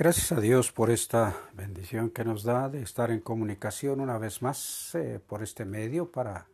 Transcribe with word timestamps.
Gracias 0.00 0.32
a 0.32 0.40
Dios 0.40 0.72
por 0.72 0.90
esta 0.90 1.36
bendición 1.52 2.08
que 2.08 2.24
nos 2.24 2.42
da 2.42 2.70
de 2.70 2.80
estar 2.80 3.10
en 3.10 3.20
comunicación 3.20 4.00
una 4.00 4.16
vez 4.16 4.40
más 4.40 4.94
eh, 4.94 5.20
por 5.26 5.42
este 5.42 5.66
medio 5.66 6.10
para 6.10 6.46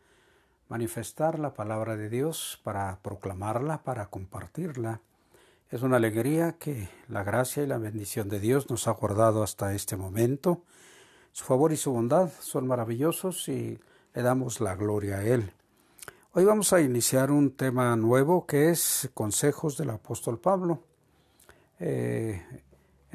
manifestar 0.67 1.39
la 1.39 1.53
palabra 1.53 1.95
de 1.95 2.09
Dios, 2.09 2.59
para 2.65 2.99
proclamarla, 3.01 3.83
para 3.83 4.07
compartirla. 4.07 4.99
Es 5.71 5.81
una 5.81 5.95
alegría 5.95 6.57
que 6.59 6.89
la 7.07 7.23
gracia 7.23 7.63
y 7.63 7.67
la 7.67 7.77
bendición 7.77 8.27
de 8.27 8.41
Dios 8.41 8.69
nos 8.69 8.85
ha 8.89 8.91
guardado 8.91 9.43
hasta 9.43 9.73
este 9.73 9.95
momento. 9.95 10.63
Su 11.31 11.45
favor 11.45 11.71
y 11.71 11.77
su 11.77 11.93
bondad 11.93 12.29
son 12.41 12.67
maravillosos 12.67 13.47
y 13.47 13.79
le 14.13 14.21
damos 14.23 14.59
la 14.59 14.75
gloria 14.75 15.19
a 15.19 15.23
Él. 15.23 15.53
Hoy 16.33 16.43
vamos 16.43 16.73
a 16.73 16.81
iniciar 16.81 17.31
un 17.31 17.51
tema 17.51 17.95
nuevo 17.95 18.45
que 18.45 18.71
es 18.71 19.09
consejos 19.13 19.77
del 19.77 19.91
apóstol 19.91 20.37
Pablo. 20.37 20.83
Eh, 21.79 22.43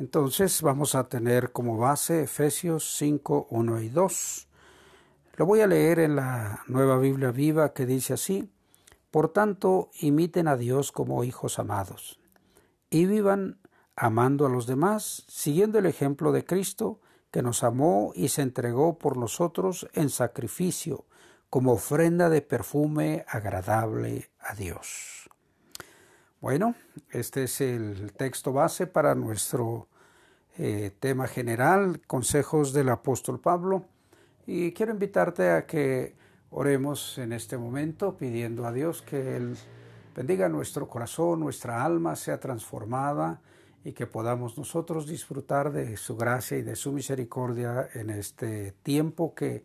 entonces 0.02 0.62
vamos 0.62 0.96
a 0.96 1.08
tener 1.08 1.52
como 1.52 1.78
base 1.78 2.24
Efesios 2.24 2.96
5, 2.96 3.46
1 3.50 3.80
y 3.82 3.88
2. 3.88 4.48
Lo 5.36 5.46
voy 5.46 5.60
a 5.60 5.68
leer 5.68 6.00
en 6.00 6.16
la 6.16 6.64
nueva 6.66 6.98
Biblia 6.98 7.30
viva 7.30 7.72
que 7.72 7.86
dice 7.86 8.14
así, 8.14 8.50
Por 9.12 9.28
tanto, 9.28 9.90
imiten 10.00 10.48
a 10.48 10.56
Dios 10.56 10.90
como 10.90 11.22
hijos 11.22 11.60
amados, 11.60 12.18
y 12.90 13.06
vivan 13.06 13.60
amando 13.94 14.44
a 14.44 14.48
los 14.48 14.66
demás, 14.66 15.24
siguiendo 15.28 15.78
el 15.78 15.86
ejemplo 15.86 16.32
de 16.32 16.44
Cristo, 16.44 16.98
que 17.30 17.42
nos 17.42 17.62
amó 17.62 18.10
y 18.16 18.30
se 18.30 18.42
entregó 18.42 18.98
por 18.98 19.16
nosotros 19.16 19.88
en 19.92 20.10
sacrificio, 20.10 21.06
como 21.48 21.74
ofrenda 21.74 22.28
de 22.28 22.42
perfume 22.42 23.24
agradable 23.28 24.32
a 24.40 24.56
Dios. 24.56 25.30
Bueno, 26.40 26.74
este 27.10 27.44
es 27.44 27.60
el 27.60 28.14
texto 28.14 28.52
base 28.52 28.88
para 28.88 29.14
nuestro 29.14 29.86
eh, 30.58 30.90
tema 31.00 31.26
general, 31.26 32.00
consejos 32.06 32.72
del 32.72 32.88
apóstol 32.90 33.40
Pablo. 33.40 33.86
Y 34.46 34.72
quiero 34.72 34.92
invitarte 34.92 35.50
a 35.50 35.66
que 35.66 36.14
oremos 36.50 37.18
en 37.18 37.32
este 37.32 37.56
momento 37.56 38.16
pidiendo 38.16 38.66
a 38.66 38.72
Dios 38.72 39.02
que 39.02 39.36
Él 39.36 39.56
bendiga 40.14 40.48
nuestro 40.48 40.88
corazón, 40.88 41.40
nuestra 41.40 41.84
alma 41.84 42.16
sea 42.16 42.38
transformada 42.38 43.40
y 43.84 43.92
que 43.92 44.06
podamos 44.06 44.58
nosotros 44.58 45.06
disfrutar 45.06 45.72
de 45.72 45.96
su 45.96 46.16
gracia 46.16 46.58
y 46.58 46.62
de 46.62 46.76
su 46.76 46.92
misericordia 46.92 47.88
en 47.94 48.10
este 48.10 48.72
tiempo 48.82 49.34
que 49.34 49.64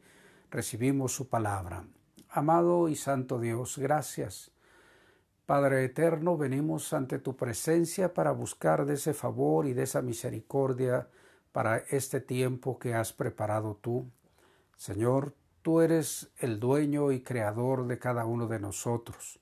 recibimos 0.49 1.11
su 1.11 1.27
palabra. 1.27 1.85
Amado 2.29 2.89
y 2.89 2.95
santo 2.95 3.39
Dios, 3.39 3.77
gracias 3.77 4.51
Padre 5.47 5.85
eterno, 5.85 6.35
venimos 6.35 6.91
ante 6.91 7.19
tu 7.19 7.37
presencia 7.37 8.13
para 8.13 8.31
buscar 8.31 8.85
de 8.85 8.95
ese 8.95 9.13
favor 9.13 9.65
y 9.65 9.71
de 9.71 9.83
esa 9.83 10.01
misericordia 10.01 11.07
para 11.53 11.77
este 11.89 12.19
tiempo 12.19 12.77
que 12.77 12.93
has 12.93 13.13
preparado 13.13 13.79
tú. 13.79 14.11
Señor, 14.75 15.35
tú 15.61 15.79
eres 15.79 16.29
el 16.39 16.59
dueño 16.59 17.13
y 17.13 17.21
creador 17.21 17.87
de 17.87 17.97
cada 17.97 18.25
uno 18.25 18.47
de 18.47 18.59
nosotros. 18.59 19.39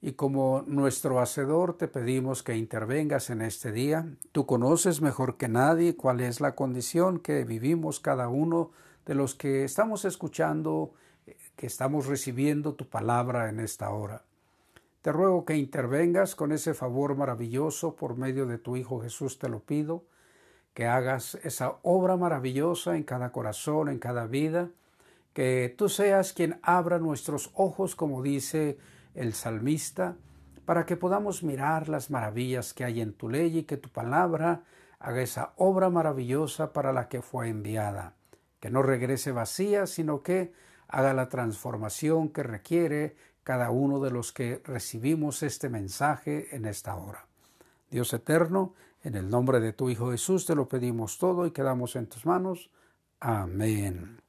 Y 0.00 0.14
como 0.14 0.64
nuestro 0.66 1.20
Hacedor 1.20 1.76
te 1.76 1.86
pedimos 1.86 2.42
que 2.42 2.56
intervengas 2.56 3.30
en 3.30 3.40
este 3.40 3.70
día. 3.70 4.04
Tú 4.32 4.46
conoces 4.46 5.00
mejor 5.00 5.36
que 5.36 5.46
nadie 5.46 5.94
cuál 5.94 6.22
es 6.22 6.40
la 6.40 6.56
condición 6.56 7.20
que 7.20 7.44
vivimos 7.44 8.00
cada 8.00 8.26
uno 8.26 8.72
de 9.04 9.14
los 9.14 9.36
que 9.36 9.62
estamos 9.62 10.04
escuchando, 10.06 10.94
que 11.54 11.68
estamos 11.68 12.06
recibiendo 12.06 12.74
tu 12.74 12.88
palabra 12.88 13.48
en 13.48 13.60
esta 13.60 13.90
hora. 13.90 14.24
Te 15.06 15.12
ruego 15.12 15.44
que 15.44 15.56
intervengas 15.56 16.34
con 16.34 16.50
ese 16.50 16.74
favor 16.74 17.14
maravilloso 17.14 17.94
por 17.94 18.16
medio 18.16 18.44
de 18.44 18.58
tu 18.58 18.76
Hijo 18.76 19.00
Jesús, 19.00 19.38
te 19.38 19.48
lo 19.48 19.60
pido, 19.60 20.02
que 20.74 20.86
hagas 20.86 21.36
esa 21.44 21.76
obra 21.84 22.16
maravillosa 22.16 22.96
en 22.96 23.04
cada 23.04 23.30
corazón, 23.30 23.88
en 23.88 24.00
cada 24.00 24.26
vida, 24.26 24.70
que 25.32 25.72
tú 25.78 25.88
seas 25.88 26.32
quien 26.32 26.58
abra 26.60 26.98
nuestros 26.98 27.52
ojos, 27.54 27.94
como 27.94 28.20
dice 28.20 28.78
el 29.14 29.32
salmista, 29.32 30.16
para 30.64 30.86
que 30.86 30.96
podamos 30.96 31.44
mirar 31.44 31.88
las 31.88 32.10
maravillas 32.10 32.74
que 32.74 32.82
hay 32.82 33.00
en 33.00 33.12
tu 33.12 33.28
ley 33.28 33.58
y 33.58 33.62
que 33.62 33.76
tu 33.76 33.90
palabra 33.90 34.64
haga 34.98 35.22
esa 35.22 35.52
obra 35.54 35.88
maravillosa 35.88 36.72
para 36.72 36.92
la 36.92 37.08
que 37.08 37.22
fue 37.22 37.48
enviada, 37.48 38.16
que 38.58 38.70
no 38.70 38.82
regrese 38.82 39.30
vacía, 39.30 39.86
sino 39.86 40.24
que 40.24 40.52
haga 40.88 41.14
la 41.14 41.28
transformación 41.28 42.28
que 42.28 42.42
requiere 42.42 43.14
cada 43.46 43.70
uno 43.70 44.00
de 44.00 44.10
los 44.10 44.32
que 44.32 44.60
recibimos 44.64 45.44
este 45.44 45.68
mensaje 45.68 46.48
en 46.50 46.64
esta 46.64 46.96
hora. 46.96 47.28
Dios 47.88 48.12
eterno, 48.12 48.74
en 49.04 49.14
el 49.14 49.30
nombre 49.30 49.60
de 49.60 49.72
tu 49.72 49.88
Hijo 49.88 50.10
Jesús 50.10 50.46
te 50.46 50.56
lo 50.56 50.68
pedimos 50.68 51.16
todo 51.16 51.46
y 51.46 51.52
quedamos 51.52 51.94
en 51.94 52.08
tus 52.08 52.26
manos. 52.26 52.70
Amén. 53.20 54.20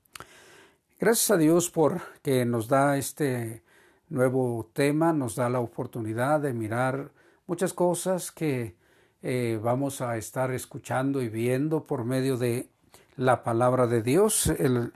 Gracias 0.99 1.31
a 1.31 1.37
Dios 1.37 1.71
por 1.71 1.99
que 2.21 2.45
nos 2.45 2.67
da 2.67 2.95
este 2.95 3.63
nuevo 4.09 4.69
tema, 4.71 5.13
nos 5.13 5.35
da 5.35 5.49
la 5.49 5.61
oportunidad 5.61 6.41
de 6.41 6.53
mirar 6.53 7.09
muchas 7.47 7.73
cosas 7.73 8.31
que 8.31 8.75
eh, 9.23 9.59
vamos 9.59 9.99
a 10.01 10.15
estar 10.17 10.51
escuchando 10.51 11.23
y 11.23 11.29
viendo 11.29 11.87
por 11.87 12.05
medio 12.05 12.37
de 12.37 12.69
la 13.15 13.41
palabra 13.41 13.87
de 13.87 14.03
Dios. 14.03 14.45
El, 14.45 14.93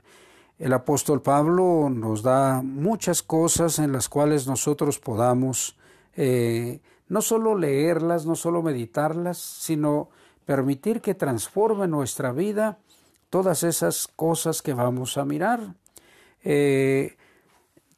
el 0.62 0.72
apóstol 0.74 1.22
Pablo 1.22 1.90
nos 1.90 2.22
da 2.22 2.62
muchas 2.62 3.24
cosas 3.24 3.80
en 3.80 3.90
las 3.90 4.08
cuales 4.08 4.46
nosotros 4.46 5.00
podamos 5.00 5.76
eh, 6.14 6.78
no 7.08 7.20
solo 7.20 7.58
leerlas, 7.58 8.26
no 8.26 8.36
solo 8.36 8.62
meditarlas, 8.62 9.38
sino 9.38 10.08
permitir 10.46 11.00
que 11.00 11.16
transforme 11.16 11.88
nuestra 11.88 12.30
vida 12.30 12.78
todas 13.28 13.64
esas 13.64 14.06
cosas 14.06 14.62
que 14.62 14.72
vamos 14.72 15.18
a 15.18 15.24
mirar. 15.24 15.74
Eh, 16.44 17.16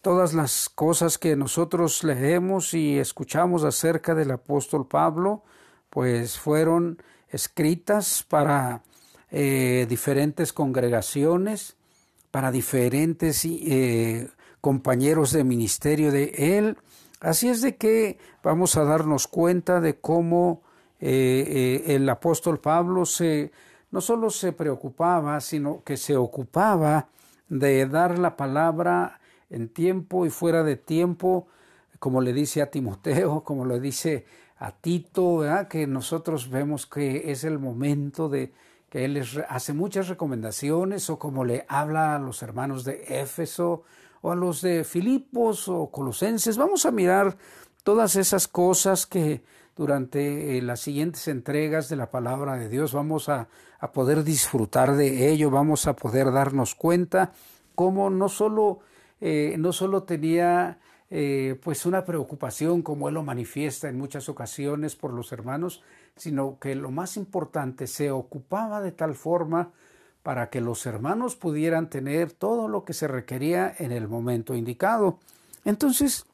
todas 0.00 0.32
las 0.32 0.70
cosas 0.70 1.19
que 1.19 1.36
nosotros 1.36 2.02
leemos 2.02 2.72
y 2.72 2.98
escuchamos 2.98 3.62
acerca 3.64 4.14
del 4.14 4.31
apóstol 4.31 4.88
Pablo, 4.88 5.42
pues 5.91 6.38
fueron 6.38 6.96
escritas 7.28 8.22
para 8.26 8.81
eh, 9.31 9.84
diferentes 9.86 10.54
congregaciones, 10.54 11.76
para 12.34 12.50
diferentes 12.50 13.44
eh, 13.44 14.28
compañeros 14.60 15.30
de 15.30 15.44
ministerio 15.44 16.10
de 16.10 16.58
él. 16.58 16.76
Así 17.20 17.48
es 17.48 17.62
de 17.62 17.76
que 17.76 18.18
vamos 18.42 18.76
a 18.76 18.82
darnos 18.82 19.28
cuenta 19.28 19.80
de 19.80 20.00
cómo 20.00 20.60
eh, 20.98 21.84
eh, 21.86 21.94
el 21.94 22.08
apóstol 22.08 22.58
Pablo 22.58 23.06
se, 23.06 23.52
no 23.92 24.00
solo 24.00 24.30
se 24.30 24.50
preocupaba, 24.50 25.40
sino 25.40 25.84
que 25.84 25.96
se 25.96 26.16
ocupaba 26.16 27.06
de 27.48 27.86
dar 27.86 28.18
la 28.18 28.36
palabra 28.36 29.20
en 29.48 29.68
tiempo 29.68 30.26
y 30.26 30.30
fuera 30.30 30.64
de 30.64 30.74
tiempo, 30.74 31.46
como 32.00 32.20
le 32.20 32.32
dice 32.32 32.62
a 32.62 32.68
Timoteo, 32.68 33.44
como 33.44 33.64
le 33.64 33.78
dice 33.78 34.26
a 34.58 34.72
Tito, 34.72 35.44
que 35.70 35.86
nosotros 35.86 36.50
vemos 36.50 36.84
que 36.86 37.30
es 37.30 37.44
el 37.44 37.60
momento 37.60 38.28
de, 38.28 38.52
que 38.94 39.05
él 39.05 39.15
les 39.15 39.37
hace 39.49 39.72
muchas 39.72 40.06
recomendaciones 40.06 41.10
o 41.10 41.19
como 41.19 41.44
le 41.44 41.66
habla 41.66 42.15
a 42.15 42.21
los 42.21 42.44
hermanos 42.44 42.84
de 42.84 43.03
Éfeso 43.09 43.82
o 44.21 44.31
a 44.31 44.37
los 44.37 44.62
de 44.62 44.84
Filipos 44.84 45.69
o 45.69 45.91
Colosenses. 45.91 46.56
Vamos 46.56 46.87
a 46.87 46.93
mirar 46.93 47.37
todas 47.82 48.15
esas 48.15 48.47
cosas 48.47 49.09
que 49.09 49.43
durante 49.75 50.56
eh, 50.56 50.62
las 50.62 50.78
siguientes 50.78 51.27
entregas 51.27 51.88
de 51.88 51.97
la 51.97 52.12
palabra 52.12 52.55
de 52.55 52.69
Dios 52.69 52.93
vamos 52.93 53.28
a, 53.28 53.49
poder 53.93 54.22
disfrutar 54.22 54.94
de 54.94 55.28
ello, 55.28 55.50
vamos 55.50 55.88
a 55.88 55.97
poder 55.97 56.31
darnos 56.31 56.76
cuenta 56.76 57.32
cómo 57.75 58.11
no 58.11 58.28
solo, 58.28 58.78
eh, 59.21 59.56
no 59.59 59.72
solo 59.72 60.05
tenía 60.05 60.78
eh, 61.10 61.59
pues 61.62 61.87
una 61.87 62.04
preocupación 62.04 62.82
como 62.82 63.09
él 63.09 63.15
lo 63.15 63.22
manifiesta 63.22 63.88
en 63.88 63.98
muchas 63.98 64.28
ocasiones 64.28 64.97
por 64.97 65.12
los 65.12 65.32
hermanos, 65.32 65.82
sino 66.16 66.59
que 66.59 66.75
lo 66.75 66.91
más 66.91 67.16
importante 67.16 67.87
se 67.87 68.10
ocupaba 68.10 68.81
de 68.81 68.92
tal 68.92 69.14
forma 69.14 69.73
para 70.23 70.49
que 70.49 70.61
los 70.61 70.87
hermanos 70.87 71.37
pudieran 71.37 71.90
tener 71.90 72.32
todo 72.32 72.67
lo 72.67 72.84
que 72.84 72.94
se 72.94 73.08
requería 73.08 73.75
en 73.78 73.93
el 73.93 74.08
momento 74.08 74.55
indicado. 74.55 75.19
Entonces, 75.64 76.25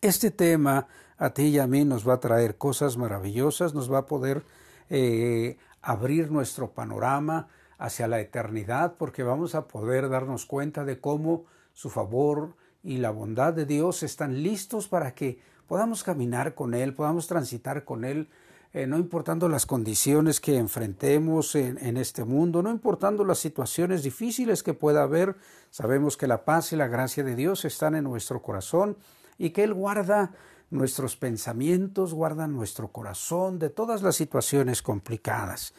este 0.00 0.30
tema 0.30 0.88
a 1.16 1.30
ti 1.30 1.44
y 1.44 1.58
a 1.58 1.66
mí 1.66 1.84
nos 1.84 2.08
va 2.08 2.14
a 2.14 2.20
traer 2.20 2.56
cosas 2.56 2.96
maravillosas, 2.96 3.74
nos 3.74 3.92
va 3.92 3.98
a 3.98 4.06
poder 4.06 4.44
eh, 4.90 5.58
abrir 5.82 6.30
nuestro 6.30 6.72
panorama 6.72 7.48
hacia 7.78 8.08
la 8.08 8.20
eternidad, 8.20 8.94
porque 8.98 9.22
vamos 9.22 9.54
a 9.54 9.68
poder 9.68 10.08
darnos 10.08 10.46
cuenta 10.46 10.84
de 10.84 11.00
cómo 11.00 11.44
su 11.74 11.90
favor 11.90 12.56
y 12.82 12.98
la 12.98 13.10
bondad 13.10 13.52
de 13.52 13.66
Dios 13.66 14.02
están 14.02 14.42
listos 14.42 14.88
para 14.88 15.14
que 15.14 15.38
podamos 15.66 16.02
caminar 16.02 16.54
con 16.54 16.74
Él, 16.74 16.94
podamos 16.94 17.26
transitar 17.26 17.84
con 17.84 18.04
Él 18.04 18.28
eh, 18.74 18.86
no 18.86 18.98
importando 18.98 19.48
las 19.48 19.64
condiciones 19.64 20.40
que 20.40 20.58
enfrentemos 20.58 21.54
en, 21.54 21.96
este 21.96 22.24
mundo, 22.24 22.62
no 22.62 22.70
importando 22.70 23.24
las 23.24 23.38
situaciones 23.38 24.02
difíciles 24.02 24.62
que 24.62 24.74
pueda 24.74 25.04
haber, 25.04 25.36
sabemos 25.70 26.18
que 26.18 26.26
la 26.26 26.44
paz 26.44 26.72
y 26.74 26.76
la 26.76 26.86
gracia 26.86 27.24
de 27.24 27.34
Dios 27.34 27.64
están 27.64 27.94
en 27.94 28.04
nuestro 28.04 28.42
corazón 28.42 28.98
y 29.38 29.50
que 29.50 29.64
Él 29.64 29.72
guarda 29.72 30.32
nuestros 30.70 31.16
pensamientos, 31.16 32.12
guarda 32.12 32.46
nuestro 32.46 32.88
corazón 32.88 33.58
de 33.58 33.70
todas 33.70 34.02
las 34.02 34.16
situaciones 34.16 34.82
complicadas. 34.82 35.72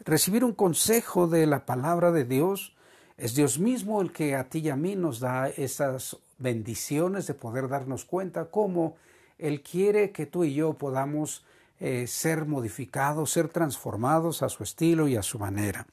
recibir 0.00 0.42
un 0.42 0.54
consejo 0.54 1.28
de 1.28 1.46
la 1.46 1.66
palabra 1.66 2.12
de 2.12 2.24
Dios. 2.24 2.74
Es 3.18 3.34
Dios 3.34 3.58
mismo 3.58 4.00
el 4.00 4.10
que 4.10 4.34
a 4.34 4.48
ti 4.48 4.60
y 4.60 4.70
a 4.70 4.74
mí 4.74 4.96
nos 4.96 5.20
da 5.20 5.48
esas 5.48 6.16
bendiciones 6.42 7.26
de 7.26 7.34
poder 7.34 7.68
darnos 7.68 8.04
cuenta 8.04 8.50
cómo 8.50 8.96
Él 9.38 9.62
quiere 9.62 10.12
que 10.12 10.26
tú 10.26 10.44
y 10.44 10.54
yo 10.54 10.74
podamos 10.74 11.44
eh, 11.80 12.06
ser 12.06 12.46
modificados, 12.46 13.32
ser 13.32 13.48
transformados 13.48 14.42
a 14.42 14.48
su 14.48 14.62
estilo 14.62 15.08
y 15.08 15.16
a 15.16 15.22
su 15.22 15.38
manera. 15.38 15.86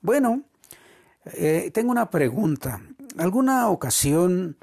Bueno, 0.00 0.42
eh, 1.24 1.70
tengo 1.72 1.90
una 1.90 2.10
pregunta. 2.10 2.82
¿Alguna 3.16 3.68
ocasión 3.68 4.56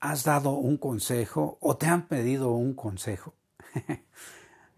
has 0.00 0.24
dado 0.24 0.52
un 0.52 0.78
consejo 0.78 1.58
o 1.60 1.76
te 1.76 1.86
han 1.86 2.08
pedido 2.08 2.52
un 2.52 2.74
consejo? 2.74 3.34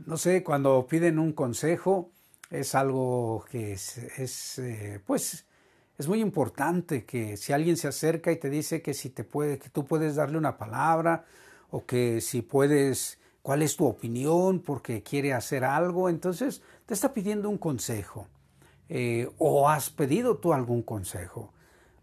no 0.07 0.17
sé, 0.17 0.43
cuando 0.43 0.87
piden 0.87 1.19
un 1.19 1.33
consejo 1.33 2.11
es 2.51 2.75
algo 2.75 3.45
que 3.51 3.73
es, 3.73 4.59
eh, 4.59 5.01
pues, 5.07 5.47
es 5.99 6.07
muy 6.07 6.21
importante 6.21 7.05
que 7.05 7.37
si 7.37 7.53
alguien 7.53 7.77
se 7.77 7.89
acerca 7.89 8.31
y 8.31 8.37
te 8.37 8.49
dice 8.49 8.83
que 8.83 8.95
si 8.95 9.11
te 9.11 9.25
puede, 9.25 9.59
que 9.59 9.69
tú 9.69 9.85
puedes 9.85 10.15
darle 10.15 10.39
una 10.39 10.57
palabra 10.57 11.25
o 11.71 11.85
que 11.85 12.21
si 12.21 12.41
puedes, 12.41 13.19
cuál 13.43 13.63
es 13.63 13.77
tu 13.77 13.85
opinión 13.85 14.61
porque 14.61 15.03
quiere 15.03 15.35
hacer 15.35 15.65
algo, 15.65 16.09
entonces 16.09 16.63
te 16.87 16.95
está 16.95 17.13
pidiendo 17.13 17.51
un 17.51 17.59
consejo 17.59 18.29
eh, 18.89 19.29
o 19.39 19.69
has 19.69 19.91
pedido 19.91 20.37
tú 20.37 20.53
algún 20.53 20.83
consejo. 20.83 21.53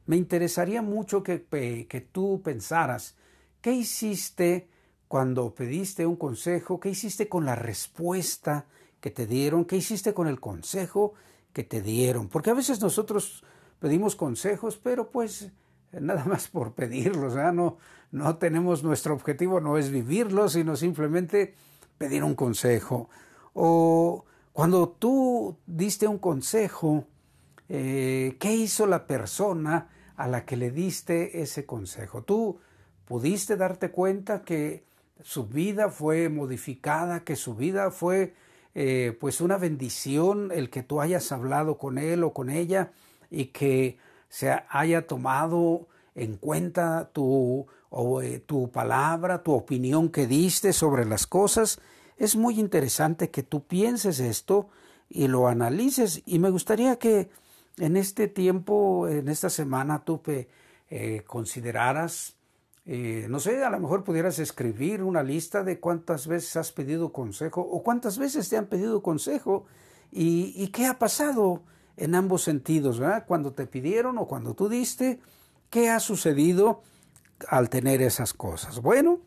Me 0.07 0.17
interesaría 0.17 0.81
mucho 0.81 1.23
que, 1.23 1.45
que 1.89 2.01
tú 2.01 2.41
pensaras, 2.43 3.15
¿qué 3.61 3.71
hiciste 3.71 4.67
cuando 5.07 5.55
pediste 5.55 6.05
un 6.05 6.17
consejo? 6.17 6.81
¿Qué 6.81 6.89
hiciste 6.89 7.29
con 7.29 7.45
la 7.45 7.55
respuesta 7.55 8.65
que 8.99 9.09
te 9.09 9.25
dieron? 9.25 9.63
¿Qué 9.63 9.77
hiciste 9.77 10.13
con 10.13 10.27
el 10.27 10.41
consejo 10.41 11.13
que 11.53 11.63
te 11.63 11.81
dieron? 11.81 12.27
Porque 12.27 12.49
a 12.49 12.53
veces 12.55 12.81
nosotros 12.81 13.43
pedimos 13.85 14.15
consejos, 14.15 14.79
pero 14.81 15.11
pues 15.11 15.51
nada 15.91 16.25
más 16.27 16.47
por 16.47 16.73
pedirlos, 16.73 17.35
No, 17.35 17.77
no 18.11 18.37
tenemos 18.37 18.83
nuestro 18.83 19.13
objetivo, 19.13 19.61
no 19.61 19.77
es 19.77 19.91
vivirlos, 19.91 20.53
sino 20.53 20.75
simplemente 20.75 21.53
pedir 21.99 22.23
un 22.23 22.33
consejo. 22.33 23.11
O 23.53 24.25
cuando 24.53 24.89
tú 24.89 25.57
diste 25.67 26.07
un 26.07 26.17
consejo, 26.17 27.05
eh, 27.69 28.37
¿qué 28.39 28.55
hizo 28.55 28.87
la 28.87 29.05
persona 29.05 29.89
a 30.15 30.27
la 30.27 30.45
que 30.45 30.57
le 30.57 30.71
diste 30.71 31.43
ese 31.43 31.67
consejo? 31.67 32.23
Tú 32.23 32.57
pudiste 33.05 33.55
darte 33.55 33.91
cuenta 33.91 34.41
que 34.41 34.83
su 35.21 35.45
vida 35.45 35.89
fue 35.89 36.29
modificada, 36.29 37.23
que 37.23 37.35
su 37.35 37.53
vida 37.53 37.91
fue 37.91 38.33
eh, 38.73 39.15
pues 39.21 39.41
una 39.41 39.57
bendición 39.57 40.51
el 40.51 40.71
que 40.71 40.81
tú 40.81 41.01
hayas 41.01 41.31
hablado 41.31 41.77
con 41.77 41.99
él 41.99 42.23
o 42.23 42.33
con 42.33 42.49
ella 42.49 42.91
y 43.35 43.47
que 43.47 43.97
se 44.29 44.49
haya 44.69 45.05
tomado 45.05 45.87
en 46.15 46.37
cuenta 46.37 47.09
tu, 47.11 47.67
eh, 48.21 48.41
tu 48.45 48.71
palabra, 48.71 49.43
tu 49.43 49.51
opinión 49.51 50.09
que 50.09 50.25
diste 50.25 50.71
sobre 50.71 51.05
las 51.05 51.27
cosas. 51.27 51.79
Es 52.17 52.37
muy 52.37 52.59
interesante 52.59 53.29
que 53.29 53.43
tú 53.43 53.65
pienses 53.65 54.21
esto 54.21 54.69
y 55.09 55.27
lo 55.27 55.49
analices 55.49 56.23
y 56.25 56.39
me 56.39 56.49
gustaría 56.49 56.97
que 56.97 57.29
en 57.77 57.97
este 57.97 58.29
tiempo, 58.29 59.09
en 59.09 59.27
esta 59.27 59.49
semana, 59.49 60.05
tú 60.05 60.21
eh, 60.89 61.23
consideraras, 61.27 62.37
eh, 62.85 63.27
no 63.29 63.41
sé, 63.41 63.65
a 63.65 63.69
lo 63.69 63.81
mejor 63.81 64.05
pudieras 64.05 64.39
escribir 64.39 65.03
una 65.03 65.23
lista 65.23 65.61
de 65.61 65.81
cuántas 65.81 66.27
veces 66.27 66.55
has 66.55 66.71
pedido 66.71 67.11
consejo 67.11 67.59
o 67.59 67.83
cuántas 67.83 68.17
veces 68.17 68.47
te 68.47 68.55
han 68.55 68.67
pedido 68.67 69.03
consejo 69.03 69.65
y 70.11 70.69
qué 70.69 70.85
ha 70.85 70.97
pasado 70.97 71.61
en 71.97 72.15
ambos 72.15 72.43
sentidos, 72.43 72.99
¿verdad? 72.99 73.25
Cuando 73.27 73.53
te 73.53 73.67
pidieron 73.67 74.17
o 74.17 74.27
cuando 74.27 74.53
tú 74.53 74.69
diste, 74.69 75.19
¿qué 75.69 75.89
ha 75.89 75.99
sucedido 75.99 76.81
al 77.47 77.69
tener 77.69 78.01
esas 78.01 78.33
cosas? 78.33 78.81
Bueno, 78.81 79.19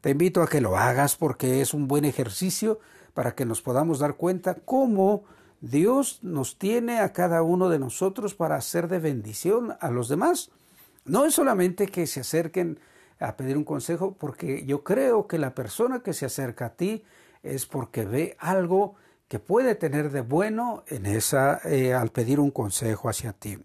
te 0.00 0.10
invito 0.10 0.42
a 0.42 0.48
que 0.48 0.60
lo 0.60 0.76
hagas 0.76 1.16
porque 1.16 1.60
es 1.60 1.74
un 1.74 1.88
buen 1.88 2.04
ejercicio 2.04 2.80
para 3.14 3.34
que 3.34 3.44
nos 3.44 3.62
podamos 3.62 3.98
dar 3.98 4.16
cuenta 4.16 4.54
cómo 4.54 5.24
Dios 5.60 6.18
nos 6.22 6.58
tiene 6.58 6.98
a 6.98 7.12
cada 7.12 7.42
uno 7.42 7.68
de 7.68 7.78
nosotros 7.78 8.34
para 8.34 8.56
hacer 8.56 8.88
de 8.88 8.98
bendición 8.98 9.76
a 9.80 9.90
los 9.90 10.08
demás. 10.08 10.50
No 11.04 11.24
es 11.24 11.34
solamente 11.34 11.86
que 11.86 12.06
se 12.06 12.20
acerquen 12.20 12.80
a 13.20 13.36
pedir 13.36 13.56
un 13.56 13.64
consejo, 13.64 14.16
porque 14.18 14.64
yo 14.66 14.82
creo 14.82 15.28
que 15.28 15.38
la 15.38 15.54
persona 15.54 16.02
que 16.02 16.12
se 16.12 16.26
acerca 16.26 16.66
a 16.66 16.74
ti 16.74 17.04
es 17.42 17.66
porque 17.66 18.04
ve 18.04 18.36
algo 18.40 18.96
que 19.32 19.38
puede 19.38 19.74
tener 19.74 20.10
de 20.10 20.20
bueno 20.20 20.84
en 20.88 21.06
esa 21.06 21.58
eh, 21.64 21.94
al 21.94 22.10
pedir 22.10 22.38
un 22.38 22.50
consejo 22.50 23.08
hacia 23.08 23.32
ti. 23.32 23.56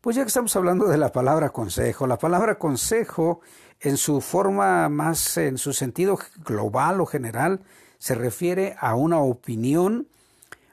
Pues 0.00 0.14
ya 0.14 0.22
que 0.22 0.28
estamos 0.28 0.54
hablando 0.54 0.86
de 0.86 0.98
la 0.98 1.10
palabra 1.10 1.50
consejo, 1.50 2.06
la 2.06 2.16
palabra 2.16 2.60
consejo 2.60 3.40
en 3.80 3.96
su 3.96 4.20
forma 4.20 4.88
más, 4.88 5.36
en 5.36 5.58
su 5.58 5.72
sentido 5.72 6.16
global 6.44 7.00
o 7.00 7.06
general, 7.06 7.64
se 7.98 8.14
refiere 8.14 8.76
a 8.78 8.94
una 8.94 9.18
opinión 9.18 10.06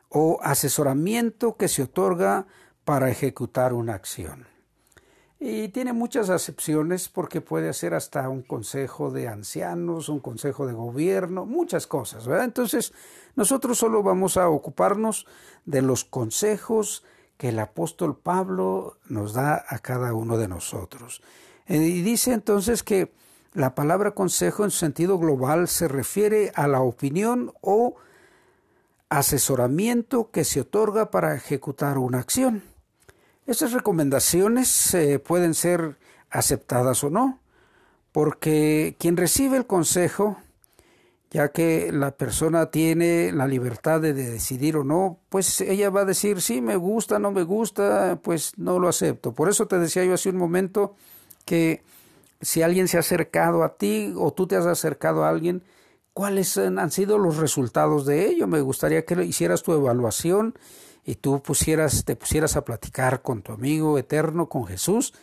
o 0.10 0.40
asesoramiento 0.44 1.58
que 1.58 1.68
se 1.68 1.82
otorga 1.82 2.46
para 2.86 3.10
ejecutar 3.10 3.74
una 3.74 3.96
acción. 3.96 4.49
Y 5.40 5.70
tiene 5.70 5.94
muchas 5.94 6.30
acepciones 6.30 7.08
porque 7.08 7.40
puede 7.40 7.74
ser 7.74 7.94
hasta 7.94 8.28
un 8.28 8.42
consejo 8.42 9.10
de 9.10 9.30
ancianos, 9.30 10.10
un 10.10 10.20
consejo 10.20 10.68
de 10.68 10.74
gobierno, 10.74 11.46
muchas 11.46 11.88
cosas, 11.88 12.28
¿verdad? 12.28 12.44
Entonces, 12.44 12.92
nosotros 13.36 13.78
solo 13.78 14.04
vamos 14.04 14.36
a 14.36 14.50
ocuparnos 14.50 15.26
de 15.66 15.82
los 15.82 16.04
consejos 16.04 17.06
que 17.38 17.50
el 17.50 17.60
apóstol 17.60 18.18
Pablo 18.18 18.98
nos 19.08 19.32
da 19.32 19.64
a 19.66 19.80
cada 19.80 20.14
uno 20.14 20.38
de 20.38 20.50
nosotros. 20.50 21.22
Eh, 21.68 21.78
y 21.78 22.02
dice 22.02 22.34
entonces 22.34 22.84
que 22.84 23.14
la 23.54 23.76
palabra 23.76 24.12
consejo 24.12 24.66
en 24.66 24.72
sentido 24.72 25.18
global 25.18 25.70
se 25.70 25.88
refiere 25.88 26.52
a 26.54 26.68
la 26.68 26.82
opinión 26.82 27.54
o 27.62 27.96
asesoramiento 29.08 30.32
que 30.32 30.44
se 30.44 30.62
otorga 30.62 31.12
para 31.12 31.34
ejecutar 31.34 31.98
una 31.98 32.20
acción. 32.20 32.64
Estas 33.50 33.72
recomendaciones 33.74 34.94
eh, 34.94 35.18
pueden 35.18 35.56
ser 35.56 35.98
aceptadas 36.30 37.04
o 37.04 37.10
no, 37.10 37.40
porque 38.12 38.96
quien 39.00 39.18
recibe 39.18 39.58
el 39.58 39.66
consejo, 39.66 40.38
ya 41.32 41.52
que 41.52 41.92
la 41.92 42.12
persona 42.12 42.68
tiene 42.68 43.32
la 43.32 43.48
libertad 43.48 44.02
de 44.02 44.14
decidir 44.14 44.78
o 44.78 44.84
no, 44.84 45.18
pues 45.30 45.62
ella 45.62 45.90
va 45.90 46.02
a 46.02 46.06
decir, 46.06 46.42
sí, 46.42 46.62
me 46.62 46.76
gusta, 46.76 47.18
no 47.18 47.32
me 47.32 47.42
gusta, 47.42 48.20
pues 48.22 48.54
no 48.58 48.78
lo 48.78 48.88
acepto. 48.88 49.34
Por 49.34 49.50
eso 49.50 49.66
te 49.66 49.80
decía 49.80 50.06
yo 50.06 50.14
hace 50.14 50.30
un 50.30 50.38
momento 50.38 50.94
que 51.44 51.82
si 52.42 52.62
alguien 52.62 52.88
se 52.88 52.98
ha 52.98 53.00
acercado 53.00 53.64
a 53.64 53.78
ti 53.78 54.14
o 54.16 54.32
tú 54.32 54.46
te 54.46 54.58
has 54.58 54.68
acercado 54.68 55.24
a 55.24 55.30
alguien, 55.30 55.64
¿cuáles 56.14 56.56
han 56.56 56.92
sido 56.92 57.18
los 57.18 57.38
resultados 57.38 58.06
de 58.06 58.28
ello? 58.28 58.46
Me 58.46 58.62
gustaría 58.62 59.06
que 59.06 59.26
hicieras 59.26 59.64
tu 59.64 59.74
evaluación 59.74 60.54
y 61.10 61.16
tú 61.16 61.42
pusieras, 61.42 62.06
te 62.06 62.16
pusieras 62.16 62.56
a 62.56 62.64
platicar 62.64 63.24
con 63.24 63.42
tu 63.42 63.52
amigo 63.52 63.98
eterno, 63.98 64.48
con 64.48 64.68
Jesús, 64.68 65.16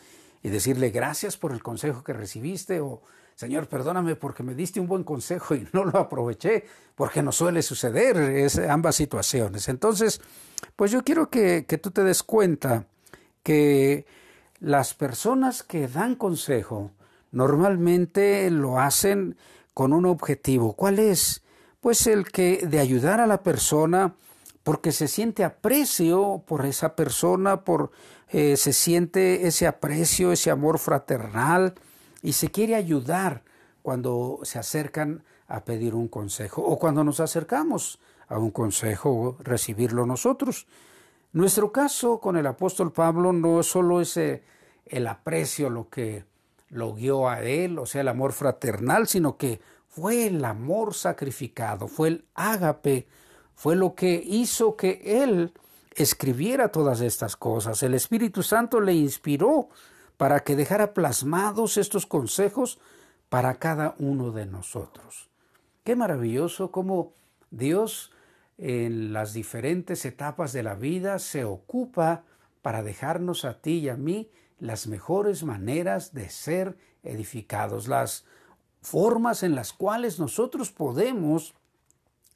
y 0.42 0.48
decirle 0.48 0.90
gracias 0.90 1.36
por 1.36 1.52
el 1.52 1.62
consejo 1.62 2.02
que 2.02 2.12
recibiste 2.12 2.80
o 2.80 3.02
Señor, 3.36 3.68
perdóname 3.68 4.16
porque 4.16 4.42
me 4.42 4.56
diste 4.56 4.80
un 4.80 4.88
buen 4.88 5.04
consejo 5.04 5.54
y 5.54 5.68
no 5.72 5.84
lo 5.84 5.96
aproveché, 5.96 6.64
porque 6.96 7.22
no 7.22 7.30
suele 7.30 7.62
suceder 7.62 8.16
es, 8.16 8.58
ambas 8.58 8.96
situaciones. 8.96 9.68
Entonces, 9.68 10.20
pues 10.74 10.90
yo 10.90 11.04
quiero 11.04 11.30
que, 11.30 11.66
que 11.68 11.78
tú 11.78 11.92
te 11.92 12.02
des 12.02 12.24
cuenta 12.24 12.86
que 13.44 14.06
las 14.58 14.92
personas 14.92 15.62
que 15.62 15.86
dan 15.86 16.16
consejo 16.16 16.90
normalmente 17.30 18.50
lo 18.50 18.80
hacen 18.80 19.36
con 19.72 19.92
un 19.92 20.04
objetivo. 20.04 20.72
¿Cuál 20.72 20.98
es? 20.98 21.44
Pues 21.80 22.08
el 22.08 22.24
que 22.32 22.66
de 22.66 22.80
ayudar 22.80 23.20
a 23.20 23.28
la 23.28 23.44
persona 23.44 24.16
porque 24.66 24.90
se 24.90 25.06
siente 25.06 25.44
aprecio 25.44 26.42
por 26.44 26.66
esa 26.66 26.96
persona, 26.96 27.62
por 27.62 27.92
eh, 28.30 28.56
se 28.56 28.72
siente 28.72 29.46
ese 29.46 29.68
aprecio, 29.68 30.32
ese 30.32 30.50
amor 30.50 30.80
fraternal 30.80 31.74
y 32.20 32.32
se 32.32 32.50
quiere 32.50 32.74
ayudar 32.74 33.44
cuando 33.82 34.40
se 34.42 34.58
acercan 34.58 35.22
a 35.46 35.64
pedir 35.64 35.94
un 35.94 36.08
consejo 36.08 36.62
o 36.62 36.80
cuando 36.80 37.04
nos 37.04 37.20
acercamos 37.20 38.00
a 38.26 38.40
un 38.40 38.50
consejo 38.50 39.36
recibirlo 39.38 40.04
nosotros. 40.04 40.66
Nuestro 41.32 41.70
caso 41.70 42.18
con 42.18 42.36
el 42.36 42.48
apóstol 42.48 42.90
Pablo 42.90 43.32
no 43.32 43.62
solo 43.62 44.00
es 44.00 44.16
el 44.16 45.06
aprecio 45.06 45.70
lo 45.70 45.88
que 45.90 46.24
lo 46.70 46.92
guió 46.92 47.28
a 47.28 47.40
él, 47.40 47.78
o 47.78 47.86
sea, 47.86 48.00
el 48.00 48.08
amor 48.08 48.32
fraternal, 48.32 49.06
sino 49.06 49.36
que 49.36 49.60
fue 49.86 50.26
el 50.26 50.44
amor 50.44 50.92
sacrificado, 50.92 51.86
fue 51.86 52.08
el 52.08 52.24
ágape 52.34 53.06
fue 53.56 53.74
lo 53.74 53.94
que 53.94 54.22
hizo 54.24 54.76
que 54.76 55.00
él 55.22 55.52
escribiera 55.94 56.68
todas 56.68 57.00
estas 57.00 57.36
cosas. 57.36 57.82
El 57.82 57.94
Espíritu 57.94 58.42
Santo 58.42 58.80
le 58.80 58.92
inspiró 58.92 59.70
para 60.18 60.40
que 60.40 60.54
dejara 60.54 60.92
plasmados 60.92 61.78
estos 61.78 62.06
consejos 62.06 62.78
para 63.30 63.54
cada 63.54 63.96
uno 63.98 64.30
de 64.30 64.44
nosotros. 64.44 65.30
Qué 65.84 65.96
maravilloso 65.96 66.70
cómo 66.70 67.14
Dios 67.50 68.12
en 68.58 69.14
las 69.14 69.32
diferentes 69.32 70.04
etapas 70.04 70.52
de 70.52 70.62
la 70.62 70.74
vida 70.74 71.18
se 71.18 71.44
ocupa 71.44 72.24
para 72.60 72.82
dejarnos 72.82 73.46
a 73.46 73.60
ti 73.60 73.78
y 73.78 73.88
a 73.88 73.96
mí 73.96 74.30
las 74.58 74.86
mejores 74.86 75.44
maneras 75.44 76.12
de 76.12 76.28
ser 76.28 76.76
edificados, 77.02 77.88
las 77.88 78.24
formas 78.82 79.42
en 79.42 79.54
las 79.54 79.72
cuales 79.72 80.18
nosotros 80.18 80.72
podemos 80.72 81.54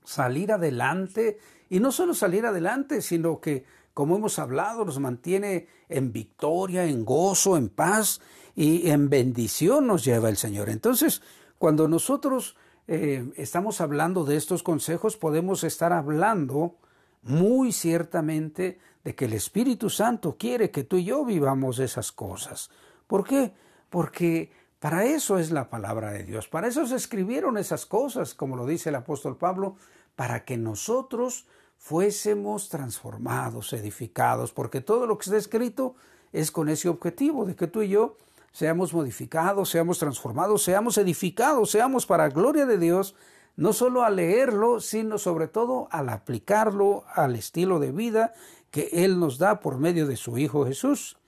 salir 0.05 0.53
adelante 0.53 1.39
y 1.69 1.81
no 1.81 1.93
solo 1.93 2.15
salir 2.15 2.47
adelante, 2.47 3.01
sino 3.03 3.41
que, 3.41 3.65
como 3.95 4.17
hemos 4.17 4.39
hablado, 4.39 4.85
nos 4.85 4.99
mantiene 4.99 5.69
en 5.89 6.13
victoria, 6.13 6.85
en 6.85 7.05
gozo, 7.05 7.57
en 7.57 7.69
paz 7.69 8.21
y 8.55 8.91
en 8.91 9.09
bendición 9.09 9.87
nos 9.87 10.05
lleva 10.05 10.29
el 10.29 10.37
Señor. 10.37 10.69
Entonces, 10.69 11.23
cuando 11.59 11.89
nosotros 11.89 12.57
eh, 12.89 13.31
estamos 13.37 13.81
hablando 13.81 14.25
de 14.25 14.37
estos 14.37 14.63
consejos, 14.63 15.17
podemos 15.17 15.63
estar 15.63 15.93
hablando 15.93 16.77
muy 17.23 17.73
ciertamente 17.73 18.79
de 19.05 19.15
que 19.15 19.27
el 19.27 19.33
Espíritu 19.33 19.91
Santo 19.91 20.37
quiere 20.37 20.71
que 20.71 20.85
tú 20.85 20.97
y 20.97 21.05
yo 21.05 21.25
vivamos 21.25 21.79
esas 21.79 22.13
cosas. 22.13 22.71
¿Por 23.07 23.25
qué? 23.25 23.53
Porque 23.89 24.51
para 24.81 25.05
eso 25.05 25.39
es 25.39 25.51
la 25.51 25.71
palabra 25.71 26.11
de 26.11 26.25
Dios, 26.25 26.49
para 26.49 26.67
eso 26.67 26.87
se 26.87 26.97
escribieron 26.97 27.59
esas 27.59 27.87
cosas, 27.87 28.35
como 28.35 28.57
lo 28.57 28.67
dice 28.67 28.89
el 28.89 28.97
apóstol 28.97 29.37
Pablo, 29.37 29.77
para 30.17 30.45
que 30.45 30.57
nosotros 30.57 31.47
fuésemos 31.77 32.71
transformados, 32.71 33.73
edificados, 33.73 34.53
porque 34.53 34.81
todo 34.81 35.07
lo 35.07 35.19
que 35.19 35.25
está 35.25 35.37
escrito 35.37 35.95
es 36.33 36.51
con 36.51 36.69
ese 36.69 36.89
objetivo 36.89 37.45
de 37.45 37.57
que 37.57 37.67
tú 37.67 37.83
y 37.83 37.91
yo 37.91 38.17
seamos 38.53 38.95
modificados, 38.95 39.69
seamos 39.69 39.99
transformados, 39.99 40.63
seamos 40.63 40.99
edificados, 40.99 41.71
seamos 41.71 42.07
para 42.07 42.29
gloria 42.31 42.67
de 42.67 42.79
Dios, 42.79 43.15
no 43.57 43.75
solo 43.75 44.03
al 44.03 44.17
leerlo, 44.17 44.81
sino 44.81 45.19
sobre 45.19 45.47
todo 45.47 45.89
al 45.91 46.09
aplicarlo 46.09 47.05
al 47.15 47.37
estilo 47.37 47.81
de 47.81 47.93
vida 47.93 48.33
que 48.71 48.89
Él 48.93 49.21
nos 49.21 49.39
da 49.39 49.61
por 49.61 49.77
medio 49.79 50.07
de 50.07 50.17
su 50.17 50.39
Hijo 50.39 50.65
Jesús. 50.65 51.20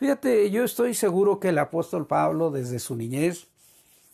Fíjate, 0.00 0.50
yo 0.50 0.64
estoy 0.64 0.94
seguro 0.94 1.38
que 1.38 1.50
el 1.50 1.58
apóstol 1.58 2.06
Pablo 2.06 2.50
desde 2.50 2.78
su 2.78 2.96
niñez, 2.96 3.48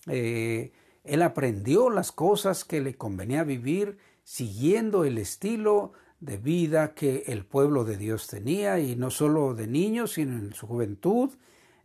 eh, 0.08 0.72
él 1.04 1.22
aprendió 1.22 1.90
las 1.90 2.10
cosas 2.10 2.64
que 2.64 2.80
le 2.80 2.96
convenía 2.96 3.44
vivir 3.44 3.96
siguiendo 4.24 5.04
el 5.04 5.16
estilo 5.16 5.92
de 6.18 6.38
vida 6.38 6.92
que 6.94 7.22
el 7.28 7.44
pueblo 7.44 7.84
de 7.84 7.98
Dios 7.98 8.26
tenía, 8.26 8.80
y 8.80 8.96
no 8.96 9.12
solo 9.12 9.54
de 9.54 9.68
niños, 9.68 10.14
sino 10.14 10.36
en 10.36 10.54
su 10.54 10.66
juventud, 10.66 11.30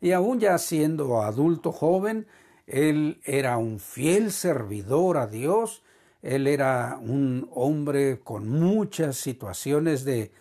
y 0.01 0.13
aún 0.13 0.39
ya 0.39 0.58
siendo 0.58 1.22
adulto 1.22 1.72
joven, 1.72 2.25
él 2.65 3.22
era 3.24 3.58
un 3.58 3.79
fiel 3.79 4.31
servidor 4.31 5.20
a 5.20 5.27
Dios, 5.27 5.84
él 6.24 6.48
era 6.48 6.98
un 7.00 7.48
hombre 7.53 8.20
con 8.22 8.50
muchas 8.50 9.17
situaciones 9.17 10.05
de, 10.05 10.31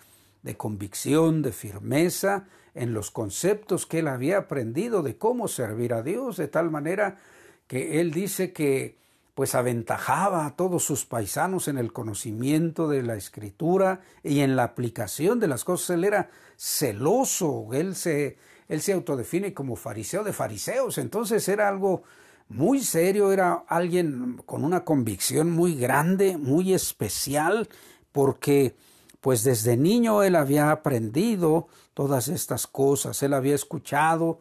de 0.43 0.57
convicción, 0.57 1.43
de 1.43 1.53
firmeza 1.53 2.49
en 2.75 2.95
los 2.95 3.11
conceptos 3.11 3.87
que 3.87 4.01
él 4.01 4.09
había 4.09 4.39
aprendido 4.39 5.03
de 5.03 5.17
cómo 5.17 5.49
servir 5.49 5.95
a 5.95 6.03
Dios, 6.03 6.37
de 6.37 6.49
tal 6.49 6.71
manera 6.71 7.19
que 7.67 8.01
él 8.01 8.13
dice 8.13 8.53
que 8.53 8.99
pues 9.35 9.55
aventajaba 9.55 10.45
a 10.45 10.57
todos 10.57 10.85
sus 10.85 11.07
paisanos 11.07 11.69
en 11.69 11.79
el 11.79 11.93
conocimiento 11.93 12.89
de 12.89 13.03
la 13.03 13.17
escritura 13.17 14.01
y 14.23 14.41
en 14.41 14.55
la 14.55 14.65
aplicación 14.65 15.41
de 15.41 15.49
las 15.49 15.65
cosas. 15.65 15.91
Él 15.91 16.05
era 16.05 16.31
celoso, 16.57 17.69
él 17.73 17.95
se, 17.95 18.37
él 18.69 18.83
se 18.83 18.93
autodefine 18.93 19.55
como 19.55 19.77
fariseo 19.77 20.25
de 20.25 20.33
fariseos, 20.33 20.99
entonces 20.99 21.49
era 21.49 21.69
algo 21.69 22.03
muy 22.49 22.81
serio, 22.81 23.33
era 23.33 23.65
alguien 23.69 24.43
con 24.45 24.65
una 24.65 24.85
convicción 24.85 25.51
muy 25.53 25.77
grande, 25.77 26.37
muy 26.37 26.75
especial, 26.75 27.69
porque 28.13 28.75
pues 29.21 29.45
desde 29.45 29.77
niño 29.77 30.23
él 30.23 30.35
había 30.35 30.71
aprendido 30.71 31.69
todas 32.01 32.29
estas 32.29 32.67
cosas, 32.67 33.23
él 33.23 33.35
había 33.35 33.55
escuchado, 33.55 34.39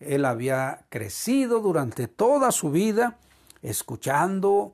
él 0.00 0.24
había 0.24 0.86
crecido 0.88 1.60
durante 1.60 2.08
toda 2.08 2.50
su 2.50 2.72
vida 2.72 3.16
escuchando 3.62 4.72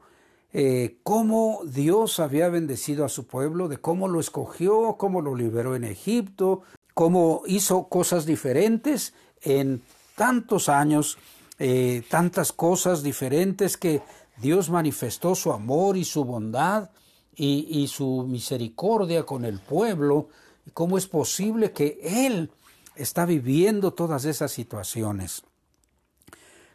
eh, 0.55 0.97
cómo 1.03 1.61
Dios 1.67 2.21
había 2.21 2.49
bendecido 2.49 3.05
a 3.05 3.11
su 3.11 3.27
pueblo, 3.27 3.69
de 3.69 3.77
cómo 3.77 4.09
lo 4.09 4.19
escogió, 4.19 4.97
cómo 4.99 5.21
lo 5.21 5.35
liberó 5.35 5.77
en 5.77 5.85
Egipto, 5.85 6.62
cómo 6.95 7.43
hizo 7.45 7.89
cosas 7.89 8.25
diferentes 8.25 9.12
en 9.43 9.83
tantos 10.17 10.71
años, 10.71 11.19
eh, 11.59 12.03
tantas 12.09 12.51
cosas 12.53 13.03
diferentes 13.03 13.77
que 13.77 14.01
Dios 14.41 14.71
manifestó 14.71 15.35
su 15.35 15.53
amor 15.53 15.99
y 15.99 16.05
su 16.07 16.25
bondad 16.25 16.89
y, 17.37 17.67
y 17.69 17.89
su 17.89 18.27
misericordia 18.27 19.25
con 19.25 19.45
el 19.45 19.59
pueblo. 19.59 20.29
¿Cómo 20.75 20.99
es 20.99 21.07
posible 21.07 21.73
que 21.73 21.99
Él 22.02 22.50
está 22.97 23.26
viviendo 23.26 23.92
todas 23.92 24.25
esas 24.25 24.52
situaciones? 24.52 25.42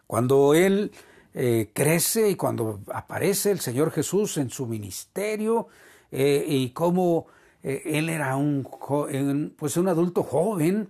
Cuando 0.06 0.54
Él 0.54 0.92
eh, 1.34 1.70
crece 1.72 2.30
y 2.30 2.36
cuando 2.36 2.80
aparece 2.92 3.52
el 3.52 3.60
Señor 3.60 3.92
Jesús 3.92 4.38
en 4.38 4.50
su 4.50 4.66
ministerio 4.66 5.68
eh, 6.12 6.44
y 6.48 6.72
cómo 6.72 7.28
eh, 7.62 7.84
él 7.86 8.10
era 8.10 8.36
un, 8.36 9.54
pues 9.56 9.78
un 9.78 9.88
adulto 9.88 10.24
joven, 10.24 10.90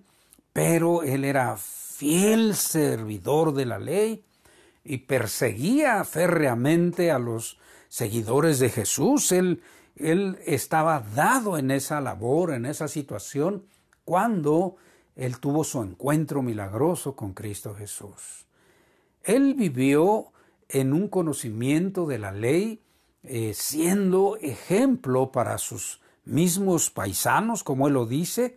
pero 0.54 1.04
él 1.04 1.26
era 1.26 1.58
fiel 1.58 2.56
servidor 2.56 3.54
de 3.54 3.66
la 3.66 3.78
ley 3.78 4.24
y 4.86 5.00
perseguía 5.00 6.04
férreamente 6.06 7.12
a 7.12 7.20
los 7.20 7.58
seguidores 7.90 8.60
de 8.60 8.70
Jesús. 8.70 9.32
Él, 9.32 9.62
él 10.00 10.38
estaba 10.46 11.00
dado 11.16 11.58
en 11.58 11.72
esa 11.72 12.02
labor, 12.02 12.54
en 12.54 12.66
esa 12.66 12.88
situación, 12.88 13.66
cuando 14.06 14.76
él 15.16 15.40
tuvo 15.40 15.64
su 15.64 15.82
encuentro 15.82 16.42
milagroso 16.42 17.16
con 17.16 17.34
Cristo 17.34 17.76
Jesús. 17.76 18.46
Él 19.24 19.56
vivió 19.56 20.32
en 20.70 20.94
un 20.94 21.08
conocimiento 21.08 22.06
de 22.06 22.20
la 22.20 22.32
ley, 22.32 22.82
eh, 23.24 23.54
siendo 23.54 24.38
ejemplo 24.38 25.32
para 25.32 25.58
sus 25.58 26.02
mismos 26.24 26.90
paisanos, 26.90 27.64
como 27.64 27.88
él 27.88 27.94
lo 27.94 28.06
dice, 28.06 28.56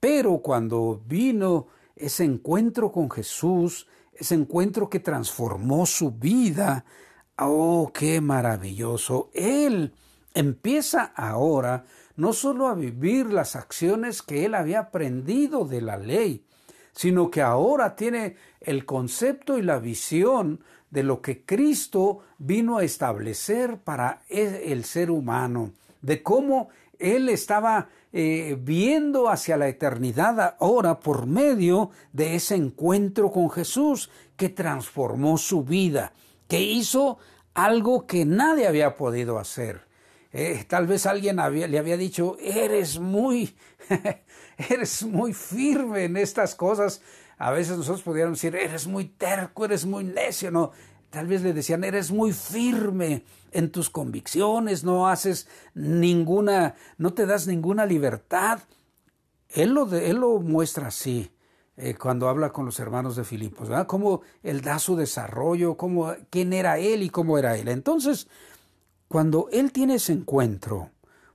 pero 0.00 0.38
cuando 0.38 1.02
vino 1.06 1.66
ese 1.94 2.24
encuentro 2.24 2.90
con 2.90 3.10
Jesús, 3.10 3.86
ese 4.14 4.34
encuentro 4.34 4.88
que 4.88 5.00
transformó 5.00 5.84
su 5.86 6.12
vida, 6.12 6.84
oh, 7.38 7.90
qué 7.92 8.20
maravilloso. 8.20 9.30
Él 9.34 9.92
empieza 10.36 11.12
ahora 11.16 11.86
no 12.16 12.32
solo 12.32 12.68
a 12.68 12.74
vivir 12.74 13.32
las 13.32 13.56
acciones 13.56 14.22
que 14.22 14.44
él 14.44 14.54
había 14.54 14.80
aprendido 14.80 15.64
de 15.64 15.80
la 15.80 15.96
ley, 15.96 16.44
sino 16.92 17.30
que 17.30 17.42
ahora 17.42 17.96
tiene 17.96 18.36
el 18.60 18.84
concepto 18.84 19.58
y 19.58 19.62
la 19.62 19.78
visión 19.78 20.60
de 20.90 21.02
lo 21.02 21.20
que 21.20 21.44
Cristo 21.44 22.20
vino 22.38 22.78
a 22.78 22.84
establecer 22.84 23.78
para 23.78 24.22
e, 24.28 24.72
el 24.72 24.84
ser 24.84 25.10
humano, 25.10 25.72
de 26.00 26.22
cómo 26.22 26.68
Él 26.98 27.28
estaba 27.28 27.88
eh, 28.12 28.56
viendo 28.60 29.28
hacia 29.28 29.56
la 29.56 29.68
eternidad 29.68 30.56
ahora 30.58 31.00
por 31.00 31.26
medio 31.26 31.90
de 32.12 32.34
ese 32.34 32.54
encuentro 32.54 33.30
con 33.30 33.50
Jesús 33.50 34.10
que 34.36 34.48
transformó 34.48 35.38
su 35.38 35.64
vida, 35.64 36.12
que 36.46 36.60
hizo 36.60 37.18
algo 37.52 38.06
que 38.06 38.24
nadie 38.24 38.66
había 38.66 38.96
podido 38.96 39.38
hacer. 39.38 39.85
Eh, 40.38 40.66
tal 40.68 40.86
vez 40.86 41.06
alguien 41.06 41.36
le 41.36 41.78
había 41.78 41.96
dicho, 41.96 42.36
eres 42.38 42.98
muy, 42.98 43.56
eres 44.68 45.02
muy 45.02 45.32
firme 45.32 46.04
en 46.04 46.18
estas 46.18 46.54
cosas, 46.54 47.00
a 47.38 47.50
veces 47.50 47.78
nosotros 47.78 48.02
podríamos 48.02 48.36
decir, 48.36 48.54
eres 48.54 48.86
muy 48.86 49.06
terco, 49.06 49.64
eres 49.64 49.86
muy 49.86 50.04
necio, 50.04 50.50
no. 50.50 50.72
Tal 51.08 51.26
vez 51.26 51.40
le 51.40 51.54
decían, 51.54 51.84
eres 51.84 52.10
muy 52.10 52.34
firme 52.34 53.24
en 53.50 53.72
tus 53.72 53.88
convicciones, 53.88 54.84
no 54.84 55.08
haces 55.08 55.48
ninguna, 55.72 56.74
no 56.98 57.14
te 57.14 57.24
das 57.24 57.46
ninguna 57.46 57.86
libertad. 57.86 58.60
Él 59.48 59.70
lo, 59.70 59.90
él 59.90 60.16
lo 60.16 60.38
muestra 60.40 60.88
así 60.88 61.30
eh, 61.78 61.94
cuando 61.94 62.28
habla 62.28 62.52
con 62.52 62.66
los 62.66 62.78
hermanos 62.78 63.16
de 63.16 63.24
Filipos. 63.24 63.70
Cómo 63.86 64.20
él 64.42 64.60
da 64.60 64.78
su 64.80 64.96
desarrollo, 64.96 65.78
cómo, 65.78 66.14
quién 66.28 66.52
era 66.52 66.78
él 66.78 67.02
y 67.02 67.08
cómo 67.08 67.38
era 67.38 67.56
él. 67.56 67.68
Entonces, 67.68 68.28
cuando 69.08 69.48
él 69.52 69.72
tiene 69.72 69.94
ese 69.94 70.12
encuentro, 70.12 70.90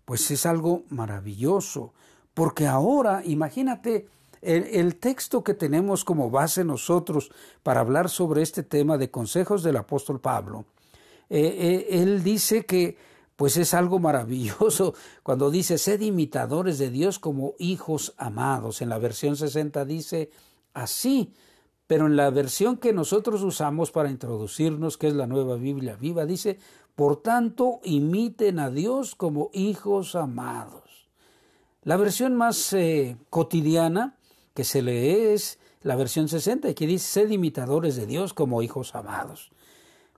pues 0.05 0.29
es 0.31 0.45
algo 0.45 0.83
maravilloso, 0.89 1.93
porque 2.33 2.67
ahora, 2.67 3.21
imagínate, 3.25 4.07
el, 4.41 4.95
texto 4.95 5.43
que 5.43 5.53
tenemos 5.53 6.03
como 6.03 6.29
base 6.29 6.63
nosotros 6.63 7.31
para 7.63 7.81
hablar 7.81 8.09
sobre 8.09 8.41
este 8.41 8.63
tema 8.63 8.97
de 8.97 9.11
consejos 9.11 9.63
del 9.63 9.77
apóstol 9.77 10.19
Pablo, 10.19 10.65
eh, 11.29 11.87
eh, 11.89 12.01
él 12.01 12.23
dice 12.23 12.65
que 12.65 12.97
pues 13.35 13.57
es 13.57 13.73
algo 13.73 13.99
maravilloso 13.99 14.93
cuando 15.23 15.49
dice, 15.49 15.77
sed 15.77 16.01
imitadores 16.01 16.77
de 16.77 16.89
Dios 16.89 17.19
como 17.19 17.55
hijos 17.57 18.13
amados. 18.17 18.81
En 18.81 18.89
la 18.89 18.99
versión 18.99 19.35
60 19.35 19.85
dice 19.85 20.29
así, 20.73 21.33
pero 21.87 22.05
en 22.05 22.15
la 22.15 22.29
versión 22.29 22.77
que 22.77 22.93
nosotros 22.93 23.41
usamos 23.43 23.91
para 23.91 24.09
introducirnos, 24.09 24.97
que 24.97 25.07
es 25.07 25.13
la 25.13 25.27
nueva 25.27 25.55
Biblia 25.55 25.95
viva, 25.95 26.25
dice, 26.25 26.59
Por 26.95 27.21
tanto, 27.21 27.79
imiten 27.83 28.59
a 28.59 28.69
Dios 28.69 29.15
como 29.15 29.49
hijos 29.53 30.15
amados. 30.15 31.09
La 31.83 31.97
versión 31.97 32.35
más 32.35 32.73
eh, 32.73 33.17
cotidiana 33.29 34.17
que 34.53 34.63
se 34.63 34.81
lee 34.81 35.33
es 35.33 35.57
la 35.81 35.95
versión 35.95 36.27
60, 36.27 36.73
que 36.73 36.85
dice, 36.87 37.21
sed 37.21 37.31
imitadores 37.31 37.95
de 37.95 38.05
Dios 38.05 38.33
como 38.33 38.61
hijos 38.61 38.93
amados. 38.93 39.51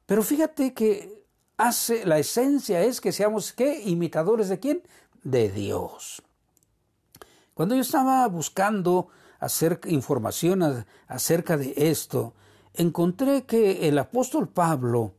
Pero 0.06 0.24
fíjate 0.24 0.74
que 0.74 1.25
hace, 1.58 2.06
la 2.06 2.20
esencia 2.20 2.82
es 2.82 3.00
que 3.00 3.12
seamos, 3.12 3.53
¿qué? 3.53 3.82
Imitadores 3.86 4.50
de 4.50 4.60
quién? 4.60 4.84
De 5.24 5.50
Dios. 5.50 6.22
Cuando 7.53 7.75
yo 7.75 7.82
estaba 7.82 8.27
buscando 8.27 9.08
hacer 9.39 9.80
información 9.86 10.86
acerca 11.08 11.56
de 11.56 11.74
esto, 11.77 12.34
encontré 12.74 13.46
que 13.46 13.88
el 13.88 13.98
apóstol 14.00 14.50
Pablo, 14.50 15.13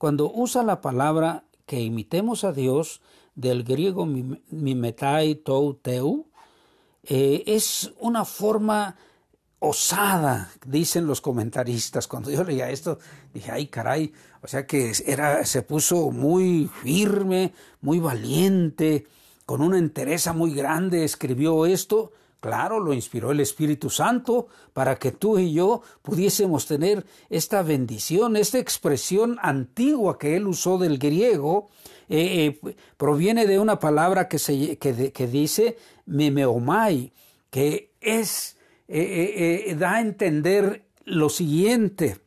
cuando 0.00 0.32
usa 0.32 0.62
la 0.62 0.80
palabra 0.80 1.44
que 1.66 1.78
imitemos 1.78 2.44
a 2.44 2.52
Dios, 2.52 3.02
del 3.34 3.64
griego 3.64 4.06
mimetai 4.06 5.34
tou 5.44 5.76
teu, 5.76 6.24
eh, 7.04 7.44
es 7.44 7.92
una 8.00 8.24
forma 8.24 8.96
osada, 9.58 10.48
dicen 10.64 11.04
los 11.04 11.20
comentaristas. 11.20 12.08
Cuando 12.08 12.30
yo 12.30 12.44
leía 12.44 12.70
esto, 12.70 12.98
dije, 13.34 13.52
ay 13.52 13.66
caray, 13.66 14.14
o 14.40 14.48
sea 14.48 14.66
que 14.66 14.90
era, 15.04 15.44
se 15.44 15.60
puso 15.60 16.10
muy 16.10 16.70
firme, 16.80 17.52
muy 17.82 17.98
valiente, 18.00 19.04
con 19.44 19.60
una 19.60 19.76
entereza 19.76 20.32
muy 20.32 20.54
grande, 20.54 21.04
escribió 21.04 21.66
esto. 21.66 22.12
Claro, 22.40 22.80
lo 22.80 22.94
inspiró 22.94 23.32
el 23.32 23.40
Espíritu 23.40 23.90
Santo 23.90 24.48
para 24.72 24.96
que 24.96 25.12
tú 25.12 25.38
y 25.38 25.52
yo 25.52 25.82
pudiésemos 26.00 26.66
tener 26.66 27.04
esta 27.28 27.62
bendición, 27.62 28.34
esta 28.36 28.58
expresión 28.58 29.38
antigua 29.42 30.18
que 30.18 30.36
él 30.36 30.46
usó 30.46 30.78
del 30.78 30.98
griego, 30.98 31.68
eh, 32.08 32.58
eh, 32.64 32.76
proviene 32.96 33.46
de 33.46 33.58
una 33.58 33.78
palabra 33.78 34.26
que, 34.26 34.38
dice 35.30 35.76
memeomai, 36.06 37.12
que 37.50 37.92
es, 38.00 38.56
eh, 38.88 39.76
da 39.78 39.96
a 39.96 40.00
entender 40.00 40.86
lo 41.04 41.28
siguiente, 41.28 42.20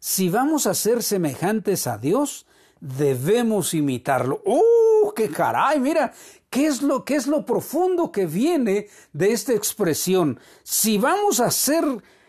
si 0.00 0.30
vamos 0.30 0.66
a 0.66 0.74
ser 0.74 1.02
semejantes 1.04 1.86
a 1.86 1.96
Dios, 1.96 2.46
debemos 2.80 3.74
imitarlo. 3.74 4.42
¡Oh, 4.44 4.89
qué 5.14 5.28
caray! 5.28 5.80
Mira, 5.80 6.12
¿qué 6.48 6.66
es 6.66 6.82
lo, 6.82 7.04
qué 7.04 7.16
es 7.16 7.26
lo 7.26 7.44
profundo 7.44 8.10
que 8.10 8.26
viene 8.26 8.88
de 9.12 9.32
esta 9.32 9.52
expresión? 9.52 10.38
Si 10.62 10.98
vamos 10.98 11.40
a 11.40 11.50
ser 11.50 11.84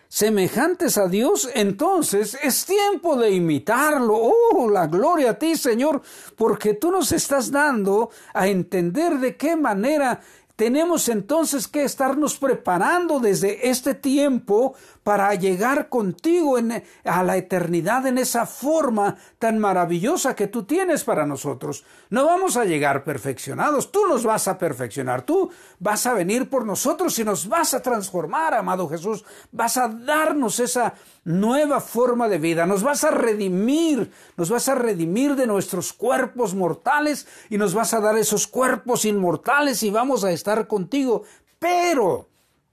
semejantes 0.07 0.97
a 0.97 1.07
Dios, 1.07 1.49
entonces 1.53 2.37
es 2.43 2.65
tiempo 2.65 3.15
de 3.15 3.31
imitarlo. 3.31 4.13
Oh, 4.17 4.69
la 4.69 4.87
gloria 4.87 5.31
a 5.31 5.39
ti, 5.39 5.55
Señor, 5.55 6.01
porque 6.35 6.73
tú 6.73 6.91
nos 6.91 7.13
estás 7.13 7.49
dando 7.49 8.09
a 8.33 8.47
entender 8.47 9.19
de 9.19 9.37
qué 9.37 9.55
manera 9.55 10.19
tenemos 10.57 11.09
entonces 11.09 11.67
que 11.67 11.83
estarnos 11.83 12.37
preparando 12.37 13.19
desde 13.19 13.69
este 13.69 13.95
tiempo 13.95 14.75
para 15.03 15.33
llegar 15.33 15.89
contigo 15.89 16.57
a 17.05 17.23
la 17.23 17.37
eternidad 17.37 18.05
en 18.05 18.17
esa 18.17 18.45
forma 18.45 19.17
tan 19.39 19.57
maravillosa 19.57 20.35
que 20.35 20.47
tú 20.47 20.63
tienes 20.63 21.03
para 21.03 21.25
nosotros. 21.25 21.83
No 22.09 22.25
vamos 22.25 22.55
a 22.55 22.65
llegar 22.65 23.03
perfeccionados, 23.03 23.91
tú 23.91 24.05
nos 24.07 24.23
vas 24.23 24.47
a 24.47 24.57
perfeccionar, 24.57 25.23
tú 25.23 25.49
vas 25.79 26.05
a 26.05 26.13
venir 26.13 26.49
por 26.49 26.65
nosotros 26.65 27.17
y 27.17 27.23
nos 27.23 27.47
vas 27.47 27.73
a 27.73 27.81
transformar, 27.81 28.53
amado 28.53 28.87
Jesús, 28.87 29.25
vas 29.51 29.77
a 29.77 29.87
darnos 29.87 30.59
esa 30.59 30.93
nueva 31.23 31.81
forma 31.81 32.27
de 32.27 32.37
vida, 32.37 32.67
nos 32.67 32.83
vas 32.83 33.03
a 33.03 33.11
redimir, 33.11 34.11
nos 34.37 34.49
vas 34.49 34.69
a 34.69 34.75
redimir 34.75 35.35
de 35.35 35.47
nuestros 35.47 35.93
cuerpos 35.93 36.53
mortales 36.53 37.27
y 37.49 37.57
nos 37.57 37.73
vas 37.73 37.93
a 37.93 38.01
dar 38.01 38.17
esos 38.17 38.45
cuerpos 38.45 39.05
inmortales 39.05 39.81
y 39.81 39.89
vamos 39.89 40.23
a 40.23 40.31
estar 40.31 40.67
contigo. 40.67 41.23
Pero 41.57 42.27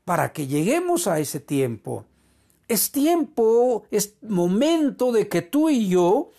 para 0.04 0.32
que 0.32 0.46
lleguemos 0.46 1.06
a 1.06 1.18
ese 1.18 1.40
tiempo, 1.40 2.06
es 2.68 2.92
tiempo, 2.92 3.84
es 3.90 4.14
momento 4.22 5.10
de 5.10 5.28
que 5.28 5.42
tú 5.42 5.70
y 5.70 5.88
yo 5.88 6.30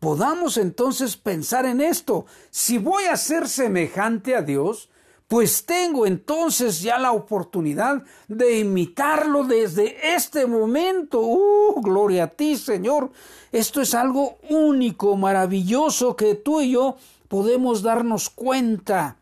podamos 0.00 0.56
entonces 0.56 1.16
pensar 1.16 1.66
en 1.66 1.80
esto. 1.80 2.26
Si 2.50 2.78
voy 2.78 3.04
a 3.04 3.16
ser 3.16 3.48
semejante 3.48 4.34
a 4.34 4.42
Dios, 4.42 4.90
pues 5.28 5.64
tengo 5.64 6.06
entonces 6.06 6.82
ya 6.82 6.98
la 6.98 7.12
oportunidad 7.12 8.02
de 8.28 8.58
imitarlo 8.58 9.44
desde 9.44 10.14
este 10.14 10.46
momento. 10.46 11.20
¡Uh, 11.20 11.80
gloria 11.82 12.24
a 12.24 12.28
ti, 12.28 12.56
Señor! 12.56 13.10
Esto 13.52 13.80
es 13.80 13.94
algo 13.94 14.38
único, 14.50 15.16
maravilloso, 15.16 16.16
que 16.16 16.34
tú 16.34 16.60
y 16.60 16.72
yo 16.72 16.96
podemos 17.28 17.82
darnos 17.82 18.30
cuenta 18.30 19.16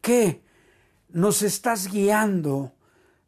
que 0.00 0.42
nos 1.10 1.42
estás 1.42 1.90
guiando 1.90 2.72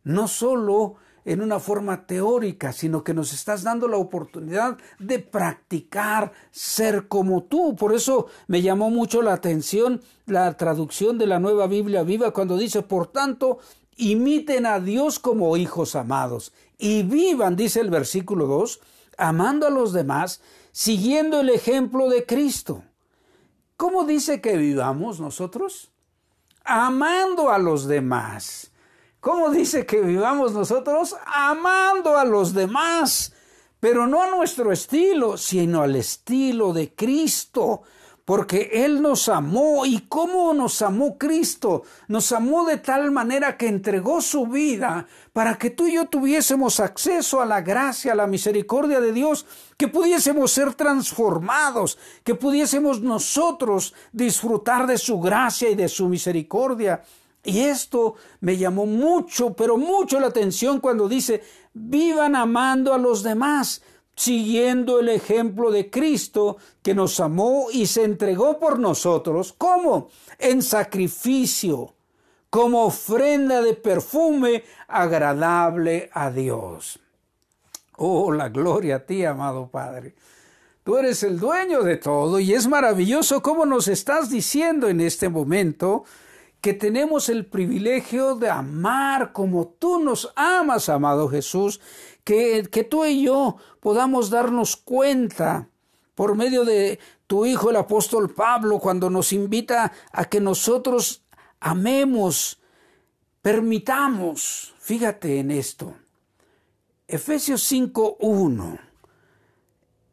no 0.05 0.29
solo 0.29 0.97
en 1.25 1.41
una 1.41 1.59
forma 1.59 2.07
teórica, 2.07 2.73
sino 2.73 3.03
que 3.03 3.15
nos 3.15 3.33
estás 3.33 3.63
dando 3.63 3.89
la 3.89 3.97
oportunidad 3.97 4.77
de 4.99 5.19
practicar 5.19 6.33
ser 6.51 7.09
como 7.09 7.45
tú. 7.45 7.75
Por 7.77 7.95
eso 7.95 8.27
me 8.47 8.63
llamó 8.63 8.91
mucho 8.91 9.23
la 9.23 9.33
atención 9.33 10.03
la 10.27 10.57
traducción 10.57 11.19
de 11.19 11.27
la 11.27 11.41
nueva 11.41 11.67
Biblia 11.67 12.03
viva 12.03 12.33
cuando 12.33 12.57
dice, 12.57 12.83
por 12.83 13.07
tanto, 13.07 13.59
imiten 13.97 14.67
a 14.67 14.81
Dios 14.81 15.19
como 15.19 15.57
hijos 15.57 15.95
amados 15.95 16.53
y 16.79 17.03
vivan, 17.03 17.57
dice 17.57 17.81
el 17.81 17.91
versículo 17.91 18.47
2, 18.47 18.81
amando 19.17 19.67
a 19.67 19.71
los 19.71 19.93
demás, 19.93 20.41
siguiendo 20.73 21.41
el 21.41 21.51
ejemplo 21.51 22.09
de 22.09 22.27
Cristo. 22.27 22.83
¿Cómo 23.77 24.05
dice 24.05 24.41
que 24.41 24.57
vivamos 24.57 25.21
nosotros? 25.21 25.91
Amando 26.65 27.51
a 27.51 27.59
los 27.59 27.87
demás 27.87 28.71
¿Cómo 29.25 29.49
dice 29.49 29.87
que 29.87 30.03
vivamos 30.03 30.53
nosotros? 30.53 31.17
Amando 31.25 32.19
a 32.19 32.27
los 32.27 32.53
demás, 32.53 33.33
pero 33.81 34.07
no 34.07 34.23
a 34.23 34.27
nuestro 34.27 34.71
estilo, 34.71 35.39
sino 35.39 35.81
al 35.81 35.97
estilo 35.97 36.75
de 36.75 36.95
Cristo 36.95 37.85
porque 38.27 38.69
Él 38.85 39.01
nos 39.01 39.31
amó. 39.31 39.87
¿Y 39.87 40.01
cómo 40.11 40.53
nos 40.53 40.83
amó 40.83 41.17
Cristo? 41.17 41.85
Nos 42.07 42.33
amó 42.33 42.67
de 42.67 42.77
tal 42.77 43.13
manera 43.13 43.57
que 43.57 43.67
entregó 43.67 44.21
su 44.21 44.47
vida 44.47 45.07
para 45.33 45.57
que 45.57 45.71
tú 45.71 45.87
y 45.87 45.95
yo 45.95 46.05
tuviésemos 46.05 46.79
acceso 46.79 47.41
a 47.41 47.47
la 47.47 47.63
gracia, 47.63 48.13
a 48.13 48.17
la 48.17 48.27
misericordia 48.27 49.01
de 49.01 49.13
Dios, 49.13 49.47
que 49.79 49.89
pudiésemos 49.89 50.53
ser 50.53 50.75
transformados, 50.75 51.99
que 52.25 52.35
pudiésemos 52.35 53.01
nosotros 53.01 53.95
disfrutar 54.13 54.87
de 54.87 54.99
su 54.99 55.19
gracia 55.19 55.71
y 55.71 55.77
de 55.77 55.89
su 55.89 56.11
misericordia. 56.11 57.03
Y 57.45 57.61
esto 57.61 58.15
me 58.41 58.57
llamó 58.57 58.87
mucho, 58.87 59.55
pero 59.55 59.77
mucho 59.77 60.19
la 60.19 60.29
atención 60.29 60.81
cuando 60.81 61.09
dice, 61.09 61.43
vivan 61.75 62.35
amando 62.35 62.95
a 62.95 62.99
los 62.99 63.23
demás, 63.23 63.83
siguiendo 64.17 65.01
el 65.01 65.11
ejemplo 65.11 65.71
de 65.71 65.91
Cristo 65.91 66.57
que 66.83 66.95
nos 66.95 67.21
amó 67.21 67.67
y 67.71 67.87
se 67.87 68.05
entregó 68.05 68.59
por 68.59 68.79
nosotros. 68.79 69.55
¿Cómo? 69.57 70.09
En 70.39 70.63
sacrificio, 70.63 71.95
como 72.49 72.85
ofrenda 72.85 73.61
de 73.61 73.75
perfume 73.75 74.65
agradable 74.89 76.09
a 76.15 76.31
Dios. 76.31 76.99
Oh, 77.97 78.33
la 78.33 78.49
gloria 78.49 78.97
a 78.97 79.01
ti, 79.01 79.25
amado 79.25 79.69
Padre. 79.69 80.15
Tú 80.83 80.97
eres 80.97 81.23
el 81.23 81.39
dueño 81.39 81.83
de 81.83 81.97
todo 81.97 82.39
y 82.41 82.53
es 82.53 82.67
maravilloso 82.69 83.43
cómo 83.43 83.65
nos 83.67 83.89
estás 83.89 84.31
diciendo 84.31 84.89
en 84.89 85.01
este 85.01 85.29
momento 85.29 86.05
que 86.65 86.73
tenemos 86.73 87.29
el 87.29 87.45
privilegio 87.45 88.37
de 88.37 88.49
amar 88.49 89.35
como 89.35 89.69
tú 89.69 89.99
nos 89.99 90.33
amas, 90.35 90.89
amado 90.89 91.29
Jesús, 91.29 91.79
que, 92.25 92.67
que 92.73 92.85
tú 92.85 93.05
y 93.05 93.23
yo 93.23 93.59
podamos 93.81 94.31
darnos 94.31 94.75
cuenta 94.75 95.69
por 96.15 96.37
medio 96.37 96.65
de 96.65 96.99
tu 97.27 97.45
Hijo 97.45 97.69
el 97.69 97.77
apóstol 97.77 98.33
Pablo, 98.33 98.79
cuando 98.79 99.11
nos 99.11 99.35
invita 99.35 99.93
a 100.11 100.25
que 100.25 100.41
nosotros 100.41 101.27
amemos, 101.61 102.59
permitamos, 103.43 104.73
fíjate 104.79 105.41
en 105.41 105.51
esto, 105.51 105.95
Efesios 107.07 107.71
5.1, 107.71 108.81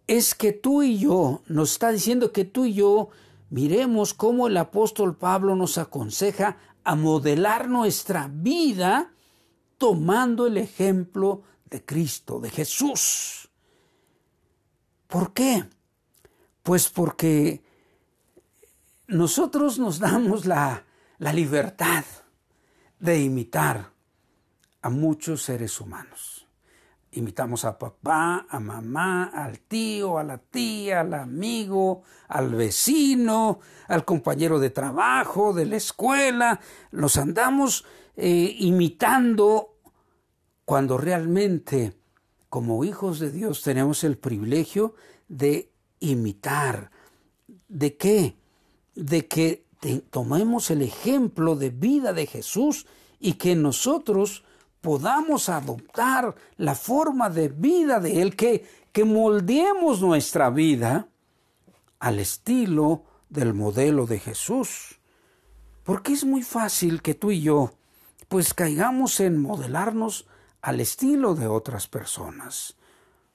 es 0.06 0.36
que 0.36 0.52
tú 0.52 0.84
y 0.84 0.98
yo, 0.98 1.44
nos 1.48 1.72
está 1.72 1.94
diciendo 1.94 2.34
que 2.34 2.44
tú 2.44 2.66
y 2.66 2.74
yo 2.74 3.08
miremos 3.52 4.16
cómo 4.16 4.48
el 4.48 4.58
apóstol 4.58 5.16
Pablo 5.16 5.56
nos 5.56 5.78
aconseja 5.78 6.58
a 6.84 6.96
modelar 6.96 7.70
nuestra 7.70 8.28
vida 8.32 9.14
tomando 9.78 10.48
el 10.48 10.58
ejemplo 10.58 11.44
de 11.70 11.86
Cristo, 11.86 12.40
de 12.40 12.50
Jesús. 12.50 13.50
¿Por 15.08 15.34
qué? 15.34 15.66
Pues 16.64 16.90
porque 16.90 17.62
nosotros 19.08 19.78
nos 19.78 20.00
damos 20.00 20.46
la, 20.46 20.86
la 21.18 21.34
libertad 21.34 22.06
de 23.00 23.22
imitar 23.22 23.92
a 24.82 24.90
muchos 24.90 25.42
seres 25.42 25.82
humanos. 25.82 26.41
Imitamos 27.14 27.66
a 27.66 27.78
papá, 27.78 28.46
a 28.50 28.60
mamá, 28.60 29.26
al 29.26 29.60
tío, 29.60 30.18
a 30.18 30.24
la 30.24 30.38
tía, 30.38 31.02
al 31.02 31.14
amigo, 31.14 32.04
al 32.30 32.56
vecino, 32.56 33.60
al 33.88 34.06
compañero 34.06 34.60
de 34.60 34.70
trabajo, 34.70 35.54
de 35.54 35.66
la 35.66 35.76
escuela. 35.76 36.62
Los 36.92 37.18
andamos 37.18 37.86
eh, 38.16 38.56
imitando 38.60 39.76
cuando 40.64 40.98
realmente 40.98 41.94
como 42.48 42.84
hijos 42.84 43.20
de 43.20 43.32
Dios 43.32 43.62
tenemos 43.62 44.04
el 44.04 44.18
privilegio 44.18 44.96
de 45.28 45.72
imitar. 46.00 46.92
¿De 47.68 47.96
qué? 47.98 48.36
De 48.96 49.28
que 49.28 49.66
tomemos 50.10 50.70
el 50.70 50.82
ejemplo 50.82 51.56
de 51.56 51.70
vida 51.70 52.14
de 52.14 52.26
Jesús 52.26 52.88
y 53.20 53.34
que 53.34 53.56
nosotros 53.56 54.44
podamos 54.82 55.48
adoptar 55.50 56.36
la 56.58 56.76
forma 56.76 57.30
de 57.30 57.50
vida 57.50 58.00
de 58.00 58.22
Él, 58.22 58.36
que, 58.36 58.66
que 58.92 59.06
moldeemos 59.06 60.02
nuestra 60.02 60.50
vida 60.50 61.08
al 62.00 62.20
estilo 62.20 63.04
del 63.30 63.54
modelo 63.54 64.08
de 64.08 64.20
Jesús. 64.20 65.00
Porque 65.84 66.14
es 66.14 66.26
muy 66.26 66.44
fácil 66.44 67.02
que 67.02 67.14
tú 67.14 67.32
y 67.32 67.42
yo 67.42 67.74
pues 68.28 68.54
caigamos 68.54 69.20
en 69.20 69.42
modelarnos 69.42 70.26
al 70.62 70.80
estilo 70.80 71.36
de 71.36 71.48
otras 71.48 71.88
personas. 71.88 72.78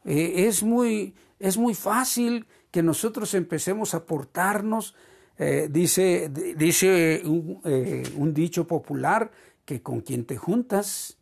Eh, 0.07 0.47
es, 0.47 0.63
muy, 0.63 1.15
es 1.39 1.59
muy 1.59 1.75
fácil 1.75 2.47
que 2.71 2.83
nosotros 2.83 3.35
empecemos 3.35 3.93
a 3.93 4.07
portarnos, 4.07 4.95
eh, 5.39 5.69
dice, 5.71 6.31
dice 6.57 7.23
eh, 7.65 8.13
un 8.17 8.33
dicho 8.33 8.67
popular, 8.67 9.31
que 9.67 9.83
con 9.83 10.01
quien 10.01 10.25
te 10.25 10.39
juntas 10.39 11.16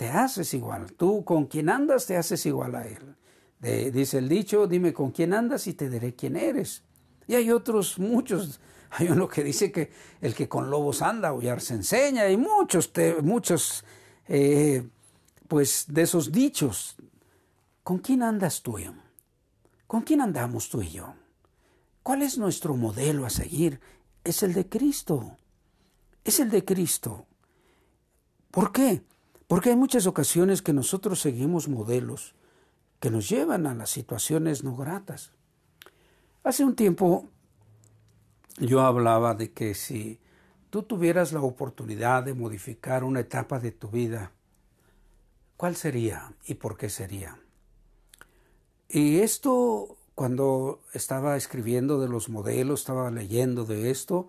te 0.00 0.08
haces 0.08 0.54
igual. 0.54 0.94
Tú 0.94 1.26
con 1.26 1.44
quien 1.44 1.68
andas 1.68 2.06
te 2.06 2.16
haces 2.16 2.46
igual 2.46 2.74
a 2.74 2.86
él. 2.86 3.16
dice 3.92 4.16
el 4.16 4.30
dicho, 4.30 4.66
dime 4.66 4.94
con 4.94 5.10
quién 5.10 5.34
andas 5.34 5.66
y 5.66 5.74
te 5.74 5.90
diré 5.90 6.14
quién 6.14 6.36
eres. 6.36 6.82
Y 7.26 7.34
hay 7.34 7.50
otros 7.50 7.98
muchos. 7.98 8.60
Hay 8.92 9.08
uno 9.08 9.28
que 9.28 9.44
dice 9.44 9.70
que 9.70 9.92
el 10.22 10.34
que 10.34 10.48
con 10.48 10.70
lobos 10.70 11.02
anda, 11.02 11.28
aullar 11.28 11.60
se 11.60 11.74
enseña. 11.74 12.30
Y 12.30 12.38
muchos, 12.38 12.90
muchos 13.22 13.84
eh, 14.26 14.88
pues 15.46 15.84
de 15.86 16.00
esos 16.00 16.32
dichos. 16.32 16.96
¿Con 17.82 17.98
quién 17.98 18.22
andas 18.22 18.62
tú? 18.62 18.78
¿Con 19.86 20.00
quién 20.00 20.22
andamos 20.22 20.70
tú 20.70 20.80
y 20.80 20.92
yo? 20.92 21.12
¿Cuál 22.02 22.22
es 22.22 22.38
nuestro 22.38 22.74
modelo 22.74 23.26
a 23.26 23.30
seguir? 23.30 23.80
Es 24.24 24.42
el 24.42 24.54
de 24.54 24.66
Cristo. 24.66 25.36
Es 26.24 26.40
el 26.40 26.48
de 26.48 26.64
Cristo. 26.64 27.26
¿Por 28.50 28.72
qué? 28.72 29.04
Porque 29.50 29.70
hay 29.70 29.76
muchas 29.76 30.06
ocasiones 30.06 30.62
que 30.62 30.72
nosotros 30.72 31.18
seguimos 31.18 31.66
modelos 31.66 32.36
que 33.00 33.10
nos 33.10 33.28
llevan 33.28 33.66
a 33.66 33.74
las 33.74 33.90
situaciones 33.90 34.62
no 34.62 34.76
gratas. 34.76 35.32
Hace 36.44 36.64
un 36.64 36.76
tiempo 36.76 37.28
yo 38.58 38.82
hablaba 38.82 39.34
de 39.34 39.50
que 39.50 39.74
si 39.74 40.20
tú 40.70 40.84
tuvieras 40.84 41.32
la 41.32 41.40
oportunidad 41.40 42.22
de 42.22 42.34
modificar 42.34 43.02
una 43.02 43.18
etapa 43.18 43.58
de 43.58 43.72
tu 43.72 43.88
vida, 43.88 44.30
¿cuál 45.56 45.74
sería 45.74 46.32
y 46.46 46.54
por 46.54 46.76
qué 46.76 46.88
sería? 46.88 47.36
Y 48.88 49.18
esto, 49.18 49.96
cuando 50.14 50.80
estaba 50.94 51.36
escribiendo 51.36 52.00
de 52.00 52.08
los 52.08 52.28
modelos, 52.28 52.82
estaba 52.82 53.10
leyendo 53.10 53.64
de 53.64 53.90
esto, 53.90 54.28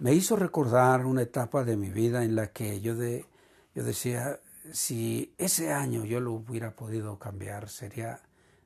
me 0.00 0.12
hizo 0.12 0.34
recordar 0.34 1.06
una 1.06 1.22
etapa 1.22 1.62
de 1.62 1.76
mi 1.76 1.90
vida 1.90 2.24
en 2.24 2.34
la 2.34 2.48
que 2.48 2.80
yo, 2.80 2.96
de, 2.96 3.26
yo 3.72 3.84
decía, 3.84 4.40
si 4.72 5.34
ese 5.38 5.72
año 5.72 6.04
yo 6.04 6.20
lo 6.20 6.32
hubiera 6.32 6.74
podido 6.74 7.18
cambiar, 7.18 7.68
sería, 7.68 8.20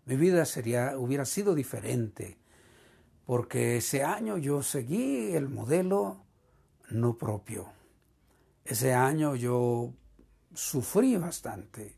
mi 0.07 0.17
vida 0.17 0.45
sería, 0.45 0.99
hubiera 0.99 1.25
sido 1.25 1.55
diferente, 1.55 2.39
porque 3.27 3.77
ese 3.77 4.03
año 4.03 4.39
yo 4.39 4.63
seguí 4.63 5.35
el 5.35 5.49
modelo 5.49 6.25
no 6.91 7.17
propio. 7.17 7.69
Ese 8.65 8.93
año 8.93 9.37
yo 9.37 9.93
sufrí 10.55 11.17
bastante. 11.17 11.95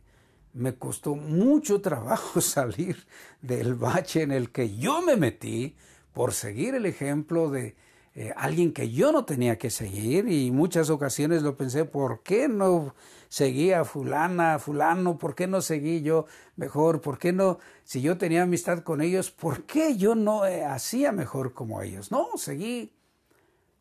Me 0.52 0.74
costó 0.74 1.14
mucho 1.14 1.80
trabajo 1.80 2.40
salir 2.42 3.06
del 3.40 3.74
bache 3.74 4.22
en 4.22 4.32
el 4.32 4.50
que 4.50 4.76
yo 4.76 5.02
me 5.02 5.16
metí 5.16 5.76
por 6.12 6.34
seguir 6.34 6.74
el 6.74 6.86
ejemplo 6.86 7.50
de 7.50 7.74
eh, 8.14 8.32
alguien 8.36 8.72
que 8.72 8.90
yo 8.90 9.10
no 9.10 9.24
tenía 9.24 9.56
que 9.56 9.70
seguir 9.70 10.28
y 10.28 10.50
muchas 10.50 10.90
ocasiones 10.90 11.42
lo 11.42 11.56
pensé, 11.56 11.86
¿por 11.86 12.22
qué 12.22 12.46
no 12.46 12.94
seguía 13.32 13.80
a 13.80 13.84
fulana, 13.86 14.56
a 14.56 14.58
fulano? 14.58 15.16
¿Por 15.16 15.34
qué 15.34 15.46
no 15.46 15.62
seguí 15.62 16.02
yo 16.02 16.26
mejor? 16.56 17.00
¿Por 17.00 17.18
qué 17.18 17.32
no, 17.32 17.58
si 17.82 18.02
yo 18.02 18.18
tenía 18.18 18.42
amistad 18.42 18.80
con 18.82 19.00
ellos, 19.00 19.30
por 19.30 19.64
qué 19.64 19.96
yo 19.96 20.14
no 20.14 20.44
eh, 20.44 20.66
hacía 20.66 21.12
mejor 21.12 21.54
como 21.54 21.80
ellos? 21.80 22.10
No, 22.10 22.28
seguí 22.36 22.92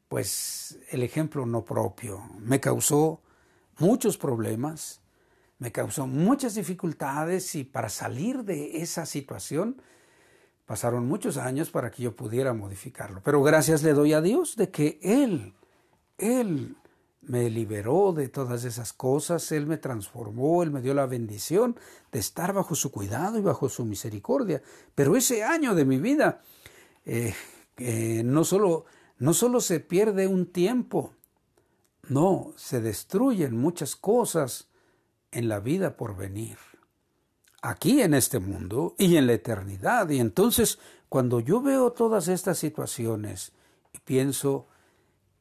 pues 0.08 0.80
el 0.90 1.04
ejemplo 1.04 1.46
no 1.46 1.66
propio. 1.66 2.24
Me 2.40 2.62
causó 2.62 3.20
muchos 3.78 4.18
problemas, 4.18 5.02
me 5.60 5.74
causó 5.74 6.08
muchas 6.08 6.56
dificultades 6.56 7.54
y 7.56 7.66
para 7.66 7.90
salir 7.90 8.46
de 8.46 8.82
esa 8.82 9.06
situación, 9.06 9.82
Pasaron 10.66 11.06
muchos 11.06 11.36
años 11.36 11.70
para 11.70 11.92
que 11.92 12.04
yo 12.04 12.16
pudiera 12.16 12.54
modificarlo, 12.54 13.20
pero 13.26 13.44
gracias 13.44 13.84
le 13.84 13.92
doy 13.92 14.14
a 14.14 14.22
Dios 14.22 14.56
de 14.56 14.70
que 14.70 15.00
Él, 15.02 15.54
Él 16.18 16.78
me 17.22 17.50
liberó 17.50 18.14
de 18.14 18.30
todas 18.30 18.66
esas 18.66 18.94
cosas, 18.94 19.52
Él 19.52 19.68
me 19.68 19.78
transformó, 19.78 20.64
Él 20.64 20.72
me 20.72 20.82
dio 20.82 20.94
la 20.94 21.06
bendición 21.06 21.78
de 22.12 22.20
estar 22.20 22.54
bajo 22.54 22.76
su 22.76 22.92
cuidado 22.92 23.38
y 23.38 23.42
bajo 23.42 23.70
su 23.70 23.86
misericordia. 23.86 24.62
Pero 24.96 25.16
ese 25.16 25.44
año 25.44 25.76
de 25.76 25.86
mi 25.86 26.00
vida 26.00 26.42
eh, 27.06 27.34
no, 28.24 28.44
solo, 28.44 28.86
no 29.18 29.34
solo 29.34 29.62
se 29.62 29.80
pierde 29.80 30.28
un 30.28 30.48
tiempo, 30.52 31.14
no, 32.10 32.54
se 32.56 32.82
destruyen 32.82 33.56
muchas 33.56 33.96
cosas 33.96 34.70
en 35.32 35.48
la 35.48 35.60
vida 35.60 35.96
por 35.96 36.18
venir 36.18 36.58
aquí 37.62 38.02
en 38.02 38.14
este 38.14 38.40
mundo 38.40 38.96
y 38.98 39.18
en 39.18 39.28
la 39.28 39.34
eternidad. 39.34 40.10
Y 40.10 40.20
entonces, 40.20 40.80
cuando 41.10 41.40
yo 41.40 41.62
veo 41.62 41.92
todas 41.92 42.28
estas 42.28 42.58
situaciones 42.58 43.54
y 43.94 44.00
pienso, 44.00 44.68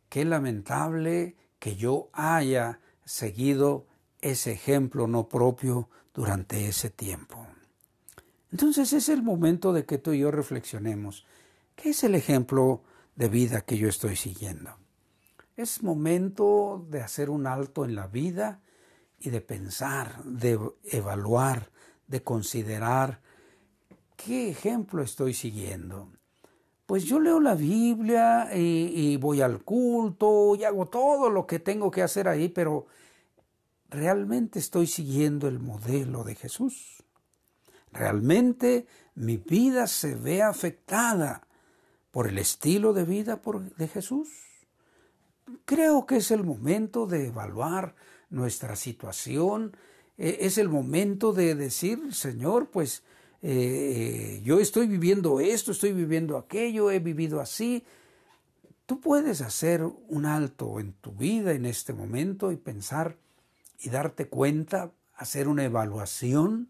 qué 0.09 0.25
lamentable 0.25 1.37
que 1.61 1.77
yo 1.77 2.09
haya 2.13 2.81
seguido 3.05 3.87
ese 4.21 4.53
ejemplo 4.53 5.07
no 5.07 5.29
propio 5.29 5.89
durante 6.13 6.67
ese 6.67 6.91
tiempo. 6.91 7.47
Entonces 8.51 8.93
es 8.93 9.09
el 9.09 9.23
momento 9.23 9.73
de 9.73 9.85
que 9.85 9.99
tú 9.99 10.13
y 10.13 10.21
yo 10.21 10.33
reflexionemos. 10.33 11.27
¿Qué 11.77 11.91
es 11.91 12.03
el 12.03 12.17
ejemplo 12.17 12.83
de 13.15 13.29
vida 13.29 13.61
que 13.61 13.79
yo 13.79 13.89
estoy 13.89 14.17
siguiendo? 14.17 14.77
Es 15.57 15.83
momento 15.83 16.85
de 16.89 17.03
hacer 17.03 17.31
un 17.31 17.47
alto 17.47 17.85
en 17.85 17.95
la 17.95 18.07
vida 18.07 18.61
y 19.19 19.31
de 19.31 19.41
pensar, 19.41 20.25
de 20.25 20.59
evaluar, 20.85 21.71
de 22.09 22.23
considerar 22.23 23.21
qué 24.17 24.51
ejemplo 24.51 25.03
estoy 25.03 25.35
siguiendo. 25.35 26.11
Pues 26.91 27.05
yo 27.05 27.21
leo 27.21 27.39
la 27.39 27.55
Biblia 27.55 28.51
y, 28.53 29.17
voy 29.19 29.43
al 29.43 29.63
culto 29.63 30.57
y 30.57 30.65
hago 30.65 30.87
todo 30.87 31.31
lo 31.31 31.47
que 31.47 31.61
tengo 31.61 31.89
que 31.89 32.03
hacer 32.03 32.27
ahí, 32.27 32.49
pero 32.49 32.89
realmente 33.89 34.59
estoy 34.59 34.89
siguiendo 34.89 35.47
el 35.47 35.61
modelo 35.61 36.25
de 36.25 36.35
Jesús. 36.35 37.05
Realmente 37.93 38.89
mi 39.15 39.37
vida 39.37 39.87
se 39.87 40.17
ve 40.17 40.43
afectada 40.43 41.47
por 42.11 42.27
el 42.27 42.39
estilo 42.39 42.93
de 42.93 43.05
vida 43.05 43.41
de 43.77 43.87
Jesús. 43.87 44.29
Creo 45.67 46.07
que 46.07 46.17
es 46.17 46.33
el 46.33 46.43
momento 46.43 47.07
de 47.07 47.29
evaluar 47.29 47.95
nuestra 48.31 48.75
situación 48.75 49.77
e, 50.19 50.39
es 50.41 50.59
el 50.59 50.69
momento 50.69 51.33
de 51.33 51.55
decir, 51.55 52.13
Señor, 52.13 52.69
pues 52.69 52.99
eh, 52.99 53.10
eh, 53.43 54.41
yo 54.45 54.61
estoy 54.61 54.87
viviendo 54.87 55.41
esto, 55.41 55.73
estoy 55.73 55.93
viviendo 55.93 56.37
aquello, 56.37 56.91
he 56.91 56.99
vivido 56.99 57.41
así. 57.41 57.85
Tú 58.87 59.01
puedes 59.01 59.41
hacer 59.41 59.83
un 59.85 60.27
alto 60.27 60.81
en 60.81 60.93
tu 60.95 61.13
vida 61.13 61.53
en 61.53 61.65
este 61.65 61.93
momento 61.93 62.53
y 62.53 62.57
pensar 62.57 63.17
y 63.79 63.89
darte 63.89 64.29
cuenta, 64.29 64.93
hacer 65.15 65.49
una 65.49 65.65
evaluación 65.65 66.69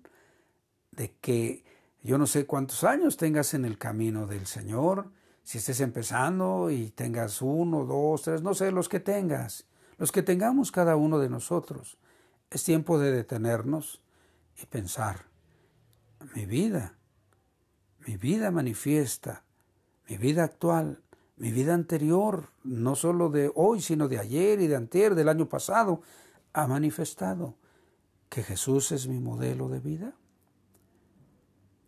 de 0.92 1.12
que 1.20 1.64
yo 2.02 2.18
no 2.18 2.26
sé 2.26 2.46
cuántos 2.46 2.84
años 2.84 3.16
tengas 3.16 3.54
en 3.54 3.64
el 3.64 3.78
camino 3.78 4.26
del 4.26 4.46
Señor, 4.46 5.10
si 5.42 5.58
estés 5.58 5.80
empezando 5.80 6.70
y 6.70 6.90
tengas 6.90 7.42
uno, 7.42 7.84
dos, 7.84 8.22
tres, 8.22 8.42
no 8.42 8.54
sé, 8.54 8.70
los 8.70 8.88
que 8.88 9.00
tengas, 9.00 9.66
los 9.98 10.12
que 10.12 10.22
tengamos 10.22 10.70
cada 10.70 10.96
uno 10.96 11.18
de 11.18 11.28
nosotros. 11.28 11.98
Es 12.50 12.64
tiempo 12.64 12.98
de 12.98 13.12
detenernos 13.12 14.02
y 14.60 14.66
pensar, 14.66 15.29
mi 16.34 16.46
vida, 16.46 16.96
mi 18.06 18.16
vida 18.16 18.50
manifiesta, 18.50 19.44
mi 20.08 20.16
vida 20.16 20.44
actual, 20.44 21.02
mi 21.36 21.50
vida 21.50 21.74
anterior, 21.74 22.50
no 22.64 22.94
solo 22.94 23.30
de 23.30 23.50
hoy, 23.54 23.80
sino 23.80 24.08
de 24.08 24.18
ayer 24.18 24.60
y 24.60 24.66
de 24.66 24.76
anterior, 24.76 25.14
del 25.14 25.28
año 25.28 25.48
pasado, 25.48 26.02
ha 26.52 26.66
manifestado 26.66 27.56
que 28.28 28.42
Jesús 28.42 28.92
es 28.92 29.08
mi 29.08 29.18
modelo 29.20 29.68
de 29.68 29.80
vida. 29.80 30.14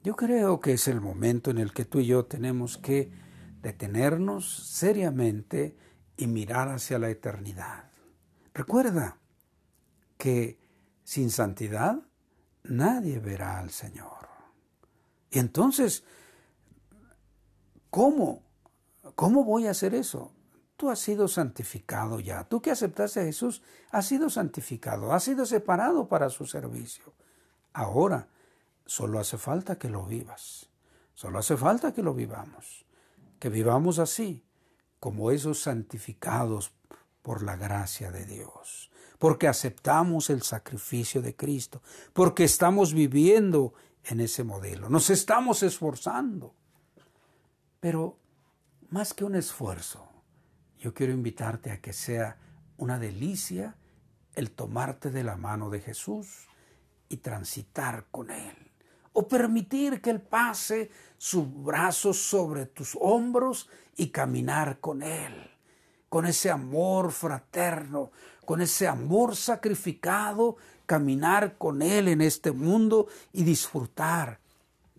Yo 0.03 0.17
creo 0.17 0.61
que 0.61 0.73
es 0.73 0.89
el 0.89 1.01
momento 1.01 1.51
en 1.51 1.59
el 1.59 1.73
que 1.73 1.85
tú 1.85 2.01
y 2.01 2.07
yo 2.07 2.25
tenemos 2.25 2.79
que 2.79 3.13
detenernos 3.61 4.69
seriamente 4.69 5.77
y 6.17 6.27
mirar 6.27 6.69
hacia 6.69 6.99
la 6.99 7.11
eternidad. 7.11 7.91
Recuerda 8.55 9.19
que 10.19 10.59
sin 11.05 11.31
santidad 11.31 12.03
nadie 12.65 13.19
verá 13.19 13.59
al 13.59 13.71
Señor. 13.71 14.29
Y 15.31 15.39
entonces, 15.39 16.05
¿cómo? 17.91 18.43
¿Cómo 19.15 19.45
voy 19.45 19.67
a 19.67 19.71
hacer 19.71 19.95
eso? 19.95 20.33
Tú 20.77 20.91
has 20.91 20.99
sido 20.99 21.29
santificado 21.29 22.21
ya. 22.21 22.45
Tú 22.45 22.61
que 22.61 22.71
aceptaste 22.71 23.21
a 23.21 23.25
Jesús, 23.25 23.63
has 23.91 24.07
sido 24.07 24.31
santificado, 24.31 25.13
has 25.13 25.25
sido 25.25 25.47
separado 25.47 26.09
para 26.09 26.29
su 26.29 26.47
servicio. 26.47 27.15
Ahora, 27.73 28.29
solo 28.87 29.19
hace 29.19 29.39
falta 29.39 29.77
que 29.77 29.89
lo 29.89 30.05
vivas. 30.05 30.69
Solo 31.15 31.39
hace 31.39 31.57
falta 31.57 31.93
que 31.93 32.03
lo 32.03 32.15
vivamos. 32.15 32.85
Que 33.39 33.49
vivamos 33.49 33.99
así, 33.99 34.45
como 34.99 35.31
esos 35.31 35.63
santificados 35.63 36.73
por 37.23 37.43
la 37.43 37.57
gracia 37.57 38.11
de 38.11 38.25
Dios. 38.27 38.91
Porque 39.23 39.47
aceptamos 39.47 40.31
el 40.31 40.43
sacrificio 40.43 41.23
de 41.23 41.37
Cristo. 41.37 41.81
Porque 42.13 42.43
estamos 42.43 42.93
viviendo 42.93 43.73
en 44.03 44.19
ese 44.19 44.43
modelo. 44.43 44.89
Nos 44.89 45.11
estamos 45.11 45.63
esforzando. 45.63 46.57
Pero 47.79 48.19
más 48.91 49.15
que 49.15 49.23
un 49.23 49.37
esfuerzo, 49.37 50.09
yo 50.81 50.93
quiero 50.93 51.13
invitarte 51.13 51.71
a 51.71 51.81
que 51.81 51.93
sea 51.93 52.37
una 52.79 52.99
delicia 52.99 53.77
el 54.35 54.51
tomarte 54.51 55.13
de 55.13 55.23
la 55.23 55.37
mano 55.37 55.71
de 55.71 55.79
Jesús 55.79 56.49
y 57.09 57.19
transitar 57.19 58.07
con 58.11 58.29
Él. 58.29 58.73
O 59.13 59.29
permitir 59.29 60.03
que 60.03 60.11
Él 60.11 60.21
pase 60.21 60.91
su 61.17 61.47
brazo 61.47 62.13
sobre 62.13 62.67
tus 62.67 62.99
hombros 63.01 63.71
y 63.97 64.09
caminar 64.09 64.81
con 64.81 65.05
Él. 65.05 65.49
Con 66.09 66.27
ese 66.27 66.51
amor 66.51 67.13
fraterno, 67.13 68.11
con 68.45 68.61
ese 68.61 68.89
amor 68.89 69.37
sacrificado, 69.37 70.57
caminar 70.87 71.57
con 71.59 71.83
Él 71.83 72.09
en 72.09 72.21
este 72.21 72.53
mundo 72.53 73.07
y 73.33 73.45
disfrutar 73.45 74.41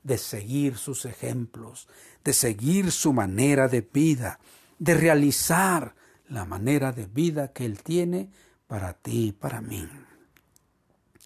de 0.04 0.18
seguir 0.18 0.78
sus 0.78 1.06
ejemplos, 1.06 1.88
de 2.24 2.34
seguir 2.34 2.92
su 2.92 3.14
manera 3.14 3.68
de 3.68 3.82
vida, 3.82 4.40
de 4.80 4.94
realizar 4.96 5.96
la 6.28 6.46
manera 6.46 6.92
de 6.92 7.06
vida 7.06 7.54
que 7.54 7.66
Él 7.66 7.82
tiene 7.84 8.30
para 8.68 8.94
ti 8.94 9.28
y 9.28 9.32
para 9.32 9.62
mí. 9.62 9.88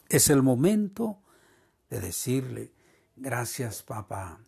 Es 0.09 0.29
el 0.29 0.41
momento 0.41 1.19
de 1.89 1.99
decirle, 1.99 2.71
gracias 3.15 3.83
papá, 3.83 4.39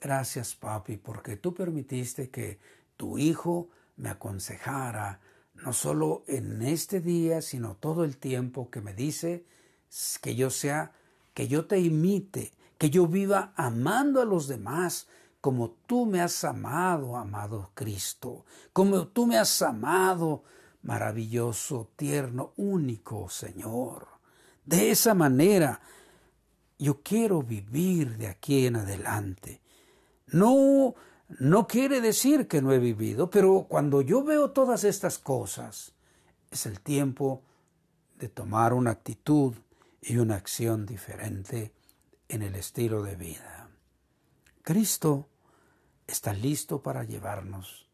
gracias 0.00 0.54
papi, 0.54 0.96
porque 0.96 1.36
tú 1.36 1.54
permitiste 1.54 2.30
que 2.30 2.58
tu 2.96 3.18
hijo 3.18 3.68
me 3.96 4.08
aconsejara, 4.08 5.20
no 5.54 5.72
solo 5.72 6.24
en 6.26 6.62
este 6.62 7.00
día, 7.00 7.42
sino 7.42 7.76
todo 7.76 8.04
el 8.04 8.16
tiempo 8.16 8.70
que 8.70 8.80
me 8.80 8.94
dice 8.94 9.44
que 10.20 10.34
yo 10.34 10.50
sea, 10.50 10.92
que 11.34 11.48
yo 11.48 11.66
te 11.66 11.78
imite, 11.78 12.52
que 12.78 12.90
yo 12.90 13.06
viva 13.06 13.52
amando 13.56 14.20
a 14.20 14.24
los 14.24 14.48
demás, 14.48 15.08
como 15.40 15.70
tú 15.86 16.06
me 16.06 16.20
has 16.20 16.42
amado, 16.44 17.16
amado 17.16 17.70
Cristo, 17.74 18.44
como 18.72 19.08
tú 19.08 19.26
me 19.26 19.38
has 19.38 19.62
amado, 19.62 20.42
maravilloso, 20.82 21.90
tierno, 21.96 22.52
único 22.56 23.28
Señor. 23.28 24.08
De 24.64 24.90
esa 24.90 25.14
manera 25.14 25.80
yo 26.78 27.02
quiero 27.02 27.42
vivir 27.42 28.16
de 28.16 28.26
aquí 28.28 28.66
en 28.66 28.76
adelante. 28.76 29.60
No, 30.28 30.94
no 31.28 31.66
quiere 31.66 32.00
decir 32.00 32.48
que 32.48 32.60
no 32.60 32.72
he 32.72 32.78
vivido, 32.78 33.30
pero 33.30 33.66
cuando 33.68 34.02
yo 34.02 34.22
veo 34.22 34.50
todas 34.50 34.84
estas 34.84 35.18
cosas, 35.18 35.94
es 36.50 36.66
el 36.66 36.80
tiempo 36.80 37.42
de 38.18 38.28
tomar 38.28 38.72
una 38.72 38.90
actitud 38.90 39.54
y 40.00 40.18
una 40.18 40.36
acción 40.36 40.86
diferente 40.86 41.72
en 42.28 42.42
el 42.42 42.54
estilo 42.54 43.02
de 43.02 43.16
vida. 43.16 43.70
Cristo 44.62 45.28
está 46.06 46.32
listo 46.32 46.82
para 46.82 47.04
llevarnos 47.04 47.88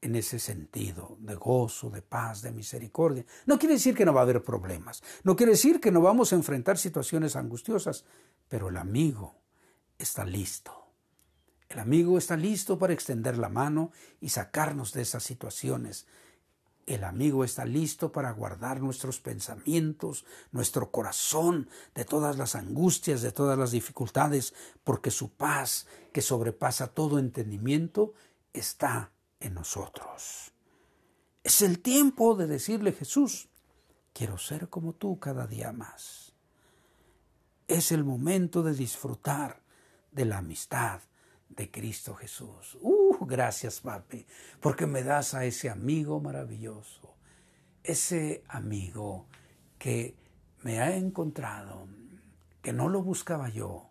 en 0.00 0.14
ese 0.14 0.38
sentido 0.38 1.16
de 1.20 1.34
gozo, 1.34 1.90
de 1.90 2.02
paz, 2.02 2.42
de 2.42 2.52
misericordia. 2.52 3.24
No 3.46 3.58
quiere 3.58 3.74
decir 3.74 3.94
que 3.94 4.04
no 4.04 4.12
va 4.14 4.20
a 4.20 4.24
haber 4.24 4.42
problemas, 4.42 5.02
no 5.24 5.34
quiere 5.34 5.52
decir 5.52 5.80
que 5.80 5.90
no 5.90 6.00
vamos 6.00 6.32
a 6.32 6.36
enfrentar 6.36 6.78
situaciones 6.78 7.34
angustiosas, 7.36 8.04
pero 8.48 8.68
el 8.68 8.76
amigo 8.76 9.34
está 9.98 10.24
listo. 10.24 10.85
El 11.68 11.78
amigo 11.80 12.18
está 12.18 12.36
listo 12.36 12.78
para 12.78 12.92
extender 12.92 13.38
la 13.38 13.48
mano 13.48 13.90
y 14.20 14.28
sacarnos 14.28 14.92
de 14.92 15.02
esas 15.02 15.24
situaciones 15.24 16.06
el 16.86 17.02
amigo 17.02 17.42
está 17.42 17.64
listo 17.64 18.12
para 18.12 18.30
guardar 18.30 18.80
nuestros 18.80 19.18
pensamientos, 19.18 20.24
nuestro 20.52 20.92
corazón 20.92 21.68
de 21.96 22.04
todas 22.04 22.38
las 22.38 22.54
angustias, 22.54 23.22
de 23.22 23.32
todas 23.32 23.58
las 23.58 23.72
dificultades, 23.72 24.54
porque 24.84 25.10
su 25.10 25.30
paz, 25.30 25.88
que 26.12 26.22
sobrepasa 26.22 26.86
todo 26.86 27.18
entendimiento, 27.18 28.14
está 28.52 29.10
en 29.40 29.54
nosotros. 29.54 30.52
Es 31.42 31.60
el 31.60 31.80
tiempo 31.80 32.36
de 32.36 32.46
decirle 32.46 32.92
Jesús, 32.92 33.48
quiero 34.12 34.38
ser 34.38 34.68
como 34.68 34.92
tú 34.92 35.18
cada 35.18 35.48
día 35.48 35.72
más. 35.72 36.34
Es 37.66 37.90
el 37.90 38.04
momento 38.04 38.62
de 38.62 38.74
disfrutar 38.74 39.60
de 40.12 40.24
la 40.24 40.38
amistad, 40.38 41.00
de 41.48 41.70
Cristo 41.70 42.14
Jesús. 42.14 42.76
Uh, 42.80 43.24
gracias, 43.26 43.80
papi, 43.80 44.26
porque 44.60 44.86
me 44.86 45.02
das 45.02 45.34
a 45.34 45.44
ese 45.44 45.70
amigo 45.70 46.20
maravilloso, 46.20 47.16
ese 47.82 48.44
amigo 48.48 49.26
que 49.78 50.16
me 50.62 50.80
ha 50.80 50.96
encontrado, 50.96 51.88
que 52.62 52.72
no 52.72 52.88
lo 52.88 53.02
buscaba 53.02 53.48
yo, 53.48 53.90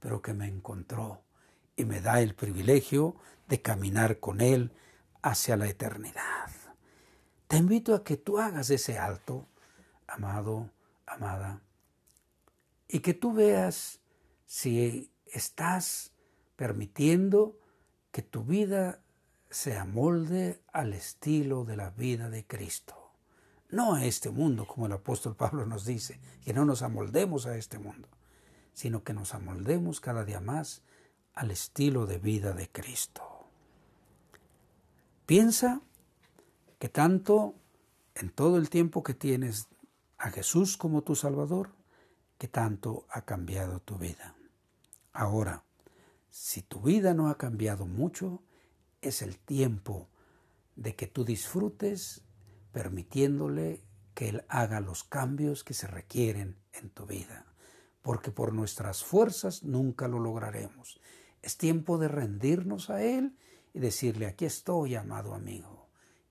pero 0.00 0.22
que 0.22 0.34
me 0.34 0.46
encontró 0.46 1.22
y 1.76 1.84
me 1.84 2.00
da 2.00 2.20
el 2.20 2.34
privilegio 2.34 3.16
de 3.48 3.60
caminar 3.60 4.20
con 4.20 4.40
él 4.40 4.72
hacia 5.22 5.56
la 5.56 5.68
eternidad. 5.68 6.50
Te 7.48 7.58
invito 7.58 7.94
a 7.94 8.04
que 8.04 8.16
tú 8.16 8.38
hagas 8.38 8.70
ese 8.70 8.98
alto, 8.98 9.46
amado, 10.06 10.70
amada, 11.06 11.60
y 12.88 13.00
que 13.00 13.14
tú 13.14 13.32
veas 13.32 14.00
si 14.46 15.10
estás 15.26 16.13
permitiendo 16.56 17.58
que 18.10 18.22
tu 18.22 18.44
vida 18.44 19.00
se 19.50 19.76
amolde 19.76 20.60
al 20.72 20.92
estilo 20.92 21.64
de 21.64 21.76
la 21.76 21.90
vida 21.90 22.28
de 22.28 22.44
Cristo. 22.46 22.94
No 23.70 23.94
a 23.94 24.04
este 24.04 24.30
mundo, 24.30 24.66
como 24.66 24.86
el 24.86 24.92
apóstol 24.92 25.34
Pablo 25.36 25.66
nos 25.66 25.84
dice, 25.84 26.20
que 26.44 26.52
no 26.52 26.64
nos 26.64 26.82
amoldemos 26.82 27.46
a 27.46 27.56
este 27.56 27.78
mundo, 27.78 28.08
sino 28.72 29.02
que 29.02 29.14
nos 29.14 29.34
amoldemos 29.34 30.00
cada 30.00 30.24
día 30.24 30.40
más 30.40 30.82
al 31.34 31.50
estilo 31.50 32.06
de 32.06 32.18
vida 32.18 32.52
de 32.52 32.68
Cristo. 32.68 33.22
Piensa 35.26 35.80
que 36.78 36.88
tanto 36.88 37.54
en 38.14 38.30
todo 38.30 38.58
el 38.58 38.70
tiempo 38.70 39.02
que 39.02 39.14
tienes 39.14 39.68
a 40.18 40.30
Jesús 40.30 40.76
como 40.76 41.02
tu 41.02 41.16
Salvador, 41.16 41.70
que 42.38 42.48
tanto 42.48 43.06
ha 43.08 43.22
cambiado 43.22 43.80
tu 43.80 43.96
vida. 43.96 44.34
Ahora, 45.12 45.64
si 46.34 46.62
tu 46.62 46.80
vida 46.80 47.14
no 47.14 47.28
ha 47.28 47.38
cambiado 47.38 47.86
mucho, 47.86 48.42
es 49.00 49.22
el 49.22 49.38
tiempo 49.38 50.08
de 50.74 50.96
que 50.96 51.06
tú 51.06 51.24
disfrutes 51.24 52.22
permitiéndole 52.72 53.80
que 54.14 54.30
Él 54.30 54.44
haga 54.48 54.80
los 54.80 55.04
cambios 55.04 55.62
que 55.62 55.74
se 55.74 55.86
requieren 55.86 56.56
en 56.72 56.90
tu 56.90 57.06
vida, 57.06 57.46
porque 58.02 58.32
por 58.32 58.52
nuestras 58.52 59.04
fuerzas 59.04 59.62
nunca 59.62 60.08
lo 60.08 60.18
lograremos. 60.18 61.00
Es 61.40 61.56
tiempo 61.56 61.98
de 61.98 62.08
rendirnos 62.08 62.90
a 62.90 63.04
Él 63.04 63.38
y 63.72 63.78
decirle, 63.78 64.26
aquí 64.26 64.44
estoy, 64.44 64.96
amado 64.96 65.34
amigo, 65.34 65.86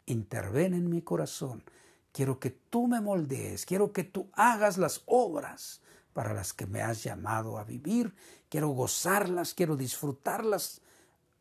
interven 0.06 0.74
en 0.74 0.90
mi 0.90 1.02
corazón, 1.02 1.64
quiero 2.12 2.42
que 2.42 2.50
tú 2.50 2.90
me 2.90 3.00
moldees, 3.00 3.66
quiero 3.66 3.94
que 3.94 4.04
tú 4.04 4.30
hagas 4.34 4.78
las 4.78 5.02
obras 5.06 5.82
para 6.14 6.34
las 6.34 6.54
que 6.54 6.66
me 6.66 6.82
has 6.82 7.04
llamado 7.04 7.58
a 7.58 7.64
vivir, 7.64 8.14
quiero 8.50 8.70
gozarlas, 8.70 9.54
quiero 9.54 9.76
disfrutarlas 9.76 10.82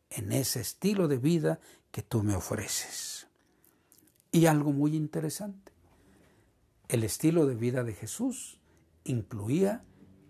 en 0.09 0.31
ese 0.31 0.61
estilo 0.61 1.07
de 1.07 1.17
vida 1.17 1.59
que 1.91 2.01
tú 2.01 2.23
me 2.23 2.35
ofreces. 2.35 3.27
Y 4.31 4.47
algo 4.47 4.71
muy 4.71 4.95
interesante, 4.95 5.71
el 6.87 7.03
estilo 7.03 7.45
de 7.45 7.55
vida 7.55 7.83
de 7.83 7.93
Jesús 7.93 8.59
incluía 9.03 9.83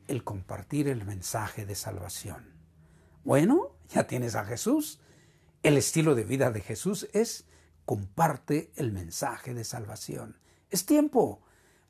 el 0.08 0.23
compartir 0.23 0.88
el 0.88 1.06
mensaje 1.06 1.65
de 1.65 1.75
salvación. 1.75 2.53
Bueno, 3.23 3.77
ya 3.89 4.06
tienes 4.08 4.36
a 4.36 4.45
Jesús. 4.45 4.99
El 5.62 5.77
estilo 5.77 6.15
de 6.15 6.25
vida 6.25 6.51
de 6.51 6.62
Jesús 6.62 7.08
es 7.13 7.45
comparte 7.86 8.71
el 8.75 8.91
mensaje 8.91 9.53
de 9.53 9.63
salvación. 9.63 10.38
Es 10.69 10.86
tiempo. 10.86 11.41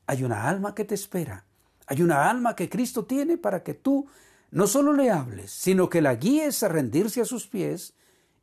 Hay 0.06 0.24
una 0.24 0.48
alma 0.48 0.76
que 0.76 0.86
te 0.86 0.96
espera. 0.96 1.46
Hay 1.88 2.02
una 2.02 2.30
alma 2.30 2.56
que 2.56 2.69
Cristo 2.69 3.06
tiene 3.06 3.38
para 3.38 3.63
que 3.63 3.74
tú 3.74 4.08
no 4.52 4.67
solo 4.67 4.93
le 4.93 5.10
hables, 5.10 5.52
sino 5.52 5.89
que 5.89 6.02
la 6.02 6.15
guíes 6.15 6.63
a 6.63 6.67
rendirse 6.67 7.22
a 7.22 7.26
sus 7.26 7.48
pies 7.48 7.96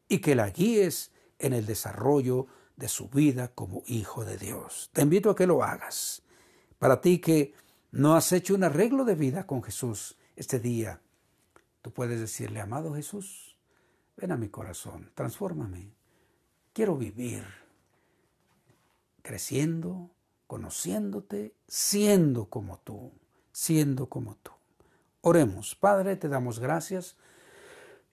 y 0.09 0.19
que 0.19 0.35
la 0.35 0.51
guíes 0.51 1.13
en 1.39 1.53
el 1.53 1.67
desarrollo 1.67 2.47
de 2.77 2.89
su 2.89 3.09
vida 3.09 3.49
como 3.49 3.83
hijo 3.87 4.25
de 4.25 4.37
Dios. 4.37 4.91
Te 4.93 5.03
invito 5.03 5.31
a 5.31 5.37
que 5.37 5.47
lo 5.47 5.63
hagas. 5.63 6.23
Para 6.79 7.01
ti 7.01 7.19
que 7.19 7.55
no 7.93 8.15
has 8.17 8.33
hecho 8.33 8.55
un 8.55 8.65
arreglo 8.65 9.05
de 9.05 9.15
vida 9.15 9.47
con 9.47 9.63
Jesús 9.63 10.17
este 10.35 10.59
día, 10.59 11.01
tú 11.83 11.93
puedes 11.93 12.19
decirle, 12.19 12.61
amado 12.61 12.95
Jesús, 12.95 13.57
ven 14.17 14.33
a 14.33 14.37
mi 14.37 14.49
corazón, 14.49 15.11
transfórmame. 15.15 15.93
Quiero 16.73 16.97
vivir 16.97 17.45
creciendo, 19.23 20.11
conociéndote, 20.47 21.55
siendo 21.69 22.47
como 22.47 22.79
tú, 22.79 23.13
siendo 23.53 24.09
como 24.09 24.37
tú. 24.37 24.53
Oremos, 25.23 25.75
Padre, 25.75 26.17
te 26.17 26.29
damos 26.29 26.59
gracias 26.59 27.17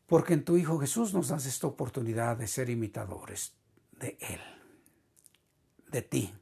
porque 0.07 0.33
en 0.33 0.45
tu 0.45 0.57
Hijo 0.57 0.79
Jesús 0.79 1.13
nos 1.13 1.29
das 1.29 1.45
esta 1.45 1.67
oportunidad 1.67 2.37
de 2.37 2.47
ser 2.47 2.69
imitadores 2.69 3.53
de 3.91 4.17
Él, 4.21 4.41
de 5.91 6.01
ti, 6.01 6.33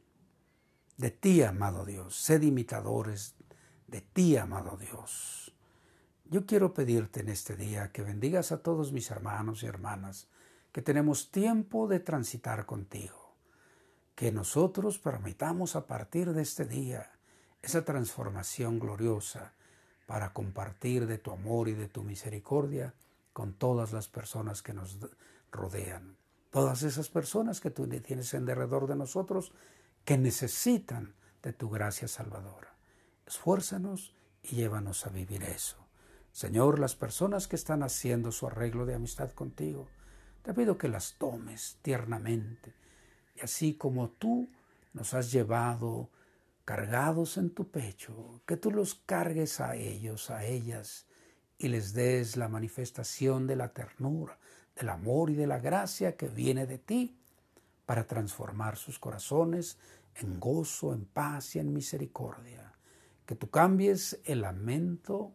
de 0.98 1.12
ti, 1.12 1.42
amado 1.42 1.86
Dios. 1.86 2.16
Sed 2.16 2.42
imitadores 2.44 3.36
de 3.88 4.02
ti, 4.02 4.38
amado 4.38 4.78
Dios. 4.78 5.54
Yo 6.26 6.46
quiero 6.46 6.74
pedirte 6.74 7.22
en 7.22 7.30
este 7.30 7.56
día 7.56 7.92
que 7.92 8.02
bendigas 8.02 8.52
a 8.52 8.62
todos 8.62 8.92
mis 8.92 9.12
hermanos 9.12 9.62
y 9.64 9.68
hermanas, 9.68 10.28
que 10.72 10.82
tenemos 10.82 11.32
tiempo 11.32 11.88
de 11.88 12.00
transitar 12.00 12.66
contigo, 12.66 13.36
que 14.16 14.32
nosotros 14.32 14.98
permitamos 14.98 15.76
a 15.76 15.86
partir 15.86 16.34
de 16.34 16.42
este 16.42 16.66
día 16.66 17.15
esa 17.66 17.84
transformación 17.84 18.80
gloriosa 18.80 19.54
para 20.06 20.34
compartir 20.34 21.08
de 21.08 21.18
tu 21.18 21.32
amor 21.32 21.68
y 21.68 21.74
de 21.74 21.88
tu 21.88 22.04
misericordia 22.04 22.94
con 23.34 23.54
todas 23.54 23.92
las 23.92 24.08
personas 24.08 24.62
que 24.62 24.74
nos 24.74 25.00
rodean. 25.52 26.16
Todas 26.52 26.84
esas 26.84 27.10
personas 27.10 27.60
que 27.62 27.72
tú 27.72 27.88
tienes 27.88 28.34
en 28.36 28.46
derredor 28.46 28.86
de 28.88 28.96
nosotros 28.96 29.52
que 30.06 30.18
necesitan 30.18 31.16
de 31.42 31.54
tu 31.54 31.70
gracia 31.72 32.08
salvadora. 32.08 32.76
Esfuérzanos 33.26 34.14
y 34.44 34.58
llévanos 34.58 35.08
a 35.08 35.10
vivir 35.10 35.42
eso. 35.42 35.78
Señor, 36.32 36.78
las 36.78 36.96
personas 36.96 37.48
que 37.48 37.56
están 37.56 37.82
haciendo 37.82 38.32
su 38.32 38.46
arreglo 38.46 38.86
de 38.86 38.94
amistad 38.94 39.32
contigo, 39.32 39.88
te 40.44 40.54
pido 40.54 40.78
que 40.78 40.88
las 40.88 41.16
tomes 41.18 41.80
tiernamente. 41.82 42.76
Y 43.36 43.42
así 43.42 43.74
como 43.74 44.10
tú 44.10 44.50
nos 44.94 45.16
has 45.16 45.32
llevado 45.32 46.10
cargados 46.66 47.38
en 47.38 47.52
tu 47.52 47.70
pecho, 47.70 48.42
que 48.48 48.58
tú 48.58 48.72
los 48.72 48.96
cargues 48.96 49.62
a 49.62 49.76
ellos, 49.76 50.32
a 50.32 50.44
ellas, 50.44 51.06
y 51.60 51.68
les 51.68 51.94
des 51.94 52.36
la 52.36 52.50
manifestación 52.50 53.46
de 53.46 53.56
la 53.56 53.72
ternura, 53.72 54.40
del 54.76 54.90
amor 54.90 55.30
y 55.30 55.36
de 55.36 55.48
la 55.48 55.60
gracia 55.60 56.18
que 56.18 56.28
viene 56.28 56.66
de 56.66 56.80
ti 56.80 57.18
para 57.86 58.08
transformar 58.08 58.78
sus 58.78 58.98
corazones 58.98 59.78
en 60.16 60.40
gozo, 60.40 60.92
en 60.92 61.06
paz 61.06 61.56
y 61.56 61.60
en 61.60 61.72
misericordia. 61.72 62.74
Que 63.28 63.36
tú 63.36 63.50
cambies 63.50 64.20
el 64.26 64.42
lamento, 64.42 65.34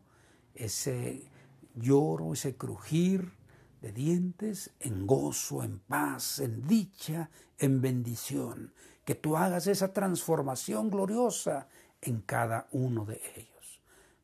ese 0.55 1.31
lloro, 1.77 2.33
ese 2.33 2.57
crujir 2.57 3.33
de 3.81 3.93
dientes 3.93 4.73
en 4.81 5.07
gozo, 5.07 5.63
en 5.63 5.79
paz, 5.79 6.41
en 6.41 6.67
dicha, 6.67 7.31
en 7.59 7.81
bendición 7.81 8.73
que 9.11 9.17
tú 9.17 9.37
hagas 9.37 9.67
esa 9.67 9.93
transformación 9.93 10.89
gloriosa 10.89 11.67
en 12.01 12.21
cada 12.21 12.69
uno 12.71 13.05
de 13.05 13.21
ellos. 13.35 13.81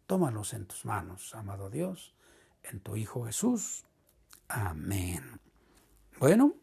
Tómalos 0.07 0.53
en 0.53 0.65
tus 0.65 0.85
manos, 0.85 1.35
amado 1.35 1.71
Dios, 1.71 2.15
en 2.63 2.79
tu 2.79 2.95
Hijo 2.95 3.25
Jesús. 3.25 3.85
Amén. 4.47 5.41
Bueno, 6.21 6.55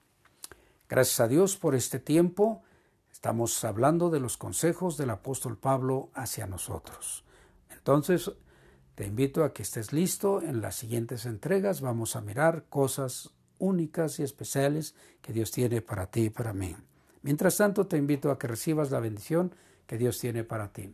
gracias 0.87 1.19
a 1.19 1.27
Dios 1.27 1.57
por 1.57 1.75
este 1.75 1.99
tiempo. 1.99 2.63
Estamos 3.11 3.61
hablando 3.65 4.09
de 4.09 4.21
los 4.21 4.37
consejos 4.37 4.95
del 4.95 5.09
apóstol 5.09 5.57
Pablo 5.57 6.09
hacia 6.13 6.47
nosotros. 6.47 7.25
Entonces, 7.71 8.31
te 8.95 9.05
invito 9.05 9.43
a 9.43 9.51
que 9.51 9.63
estés 9.63 9.91
listo. 9.91 10.41
En 10.41 10.61
las 10.61 10.75
siguientes 10.77 11.25
entregas 11.25 11.81
vamos 11.81 12.15
a 12.15 12.21
mirar 12.21 12.67
cosas 12.69 13.31
únicas 13.57 14.17
y 14.19 14.23
especiales 14.23 14.95
que 15.21 15.33
Dios 15.33 15.51
tiene 15.51 15.81
para 15.81 16.09
ti 16.09 16.27
y 16.27 16.29
para 16.29 16.53
mí. 16.53 16.73
Mientras 17.23 17.57
tanto, 17.57 17.87
te 17.87 17.97
invito 17.97 18.31
a 18.31 18.37
que 18.37 18.47
recibas 18.47 18.91
la 18.91 18.99
bendición 18.99 19.55
que 19.87 19.97
Dios 19.97 20.19
tiene 20.19 20.43
para 20.43 20.71
ti. 20.71 20.93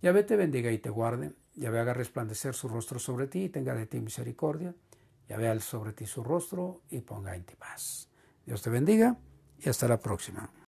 Yahvé 0.00 0.22
te 0.22 0.36
bendiga 0.36 0.70
y 0.70 0.78
te 0.78 0.90
guarde. 0.90 1.32
Yahvé 1.54 1.80
haga 1.80 1.94
resplandecer 1.94 2.54
su 2.54 2.68
rostro 2.68 2.98
sobre 2.98 3.26
ti 3.26 3.44
y 3.44 3.48
tenga 3.48 3.74
de 3.74 3.86
ti 3.86 4.00
misericordia. 4.00 4.74
Yahvé 5.28 5.48
al 5.48 5.60
sobre 5.60 5.92
ti 5.92 6.06
su 6.06 6.22
rostro 6.22 6.82
y 6.90 7.00
ponga 7.00 7.34
en 7.34 7.44
ti 7.44 7.54
paz. 7.56 8.08
Dios 8.44 8.62
te 8.62 8.70
bendiga 8.70 9.16
y 9.58 9.68
hasta 9.68 9.88
la 9.88 9.98
próxima. 9.98 10.50